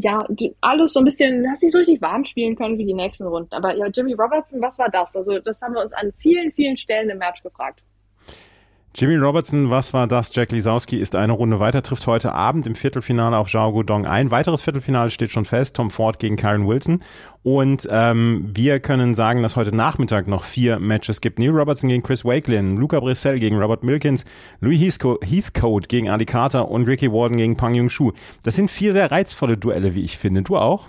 ja 0.00 0.26
alles 0.60 0.92
so 0.92 1.00
ein 1.00 1.04
bisschen, 1.04 1.48
hast 1.50 1.62
dich 1.62 1.72
so 1.72 1.78
richtig 1.78 2.00
warm 2.00 2.24
spielen 2.24 2.56
können 2.56 2.76
für 2.76 2.84
die 2.84 2.94
nächsten 2.94 3.26
Runden. 3.26 3.52
Aber 3.54 3.74
ja, 3.74 3.86
Jimmy 3.86 4.14
Robertson, 4.14 4.60
was 4.60 4.78
war 4.78 4.88
das? 4.88 5.14
Also 5.16 5.38
das 5.38 5.60
haben 5.62 5.74
wir 5.74 5.82
uns 5.82 5.92
an 5.92 6.12
vielen, 6.18 6.52
vielen 6.52 6.76
Stellen 6.76 7.10
im 7.10 7.18
Match 7.18 7.42
gefragt. 7.42 7.82
Jimmy 8.96 9.16
Robertson, 9.16 9.70
was 9.70 9.92
war 9.92 10.06
das? 10.06 10.30
Jack 10.32 10.52
Lisowski 10.52 10.98
ist 10.98 11.16
eine 11.16 11.32
Runde 11.32 11.58
weiter, 11.58 11.82
trifft 11.82 12.06
heute 12.06 12.32
Abend 12.32 12.64
im 12.64 12.76
Viertelfinale 12.76 13.36
auf 13.36 13.50
Zhao 13.50 13.72
Guodong 13.72 14.06
ein. 14.06 14.30
Weiteres 14.30 14.62
Viertelfinale 14.62 15.10
steht 15.10 15.32
schon 15.32 15.44
fest, 15.44 15.74
Tom 15.74 15.90
Ford 15.90 16.20
gegen 16.20 16.36
Karen 16.36 16.68
Wilson. 16.68 17.00
Und 17.42 17.88
ähm, 17.90 18.52
wir 18.54 18.78
können 18.78 19.16
sagen, 19.16 19.42
dass 19.42 19.56
heute 19.56 19.74
Nachmittag 19.74 20.28
noch 20.28 20.44
vier 20.44 20.78
Matches 20.78 21.20
gibt. 21.20 21.40
Neil 21.40 21.50
Robertson 21.50 21.90
gegen 21.90 22.04
Chris 22.04 22.24
Wakelin, 22.24 22.76
Luca 22.76 23.00
Brissell 23.00 23.40
gegen 23.40 23.58
Robert 23.60 23.82
Milkins, 23.82 24.24
Louis 24.60 24.78
Heathcote 24.78 25.88
gegen 25.88 26.08
Ali 26.08 26.24
Carter 26.24 26.70
und 26.70 26.86
Ricky 26.86 27.10
Warden 27.10 27.36
gegen 27.36 27.56
Pang 27.56 27.74
Yung 27.74 27.90
Shu. 27.90 28.12
Das 28.44 28.54
sind 28.54 28.70
vier 28.70 28.92
sehr 28.92 29.10
reizvolle 29.10 29.56
Duelle, 29.56 29.96
wie 29.96 30.04
ich 30.04 30.18
finde. 30.18 30.42
Du 30.42 30.56
auch? 30.56 30.88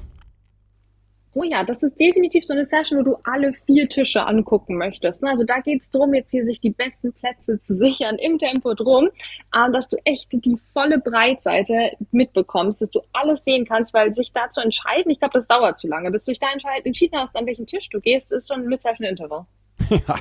Oh 1.35 1.43
ja, 1.43 1.63
das 1.63 1.83
ist 1.83 1.99
definitiv 1.99 2.45
so 2.45 2.53
eine 2.53 2.63
Session, 2.63 2.99
wo 2.99 3.03
du 3.03 3.17
alle 3.25 3.53
vier 3.65 3.87
Tische 3.89 4.25
angucken 4.25 4.77
möchtest. 4.77 5.21
Ne? 5.21 5.29
Also 5.29 5.43
da 5.43 5.59
geht's 5.59 5.91
drum, 5.91 6.13
jetzt 6.13 6.31
hier 6.31 6.45
sich 6.45 6.61
die 6.61 6.69
besten 6.69 7.11
Plätze 7.13 7.61
zu 7.61 7.75
sichern 7.75 8.15
im 8.17 8.39
Tempo 8.39 8.73
drum, 8.73 9.09
äh, 9.53 9.71
dass 9.71 9.89
du 9.89 9.97
echt 10.05 10.31
die 10.31 10.57
volle 10.73 10.97
Breitseite 10.97 11.91
mitbekommst, 12.11 12.81
dass 12.81 12.89
du 12.89 13.01
alles 13.11 13.43
sehen 13.43 13.65
kannst, 13.65 13.93
weil 13.93 14.15
sich 14.15 14.31
da 14.31 14.49
zu 14.49 14.61
entscheiden, 14.61 15.11
ich 15.11 15.19
glaube, 15.19 15.33
das 15.33 15.47
dauert 15.47 15.77
zu 15.77 15.87
lange. 15.87 16.09
Bis 16.09 16.23
du 16.23 16.31
dich 16.31 16.39
da 16.39 16.47
entschieden 16.83 17.19
hast, 17.19 17.35
an 17.35 17.45
welchen 17.45 17.67
Tisch 17.67 17.89
du 17.89 17.99
gehst, 17.99 18.31
ist 18.31 18.47
schon 18.47 18.65
ein 18.65 18.79
Session 18.79 19.05
Interval. 19.05 19.45
Ja. 19.89 20.15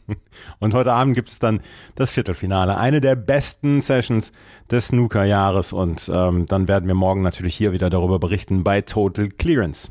Und 0.60 0.72
heute 0.72 0.92
Abend 0.92 1.14
gibt 1.14 1.28
es 1.28 1.40
dann 1.40 1.60
das 1.96 2.10
Viertelfinale. 2.12 2.76
Eine 2.76 3.00
der 3.00 3.16
besten 3.16 3.80
Sessions 3.80 4.32
des 4.70 4.88
Snooker-Jahres. 4.88 5.72
Und 5.72 6.10
ähm, 6.14 6.46
dann 6.46 6.68
werden 6.68 6.86
wir 6.86 6.94
morgen 6.94 7.22
natürlich 7.22 7.56
hier 7.56 7.72
wieder 7.72 7.90
darüber 7.90 8.18
berichten 8.18 8.62
bei 8.62 8.80
Total 8.80 9.28
Clearance. 9.28 9.90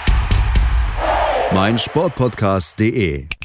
meinsportpodcast.de 1.53 3.40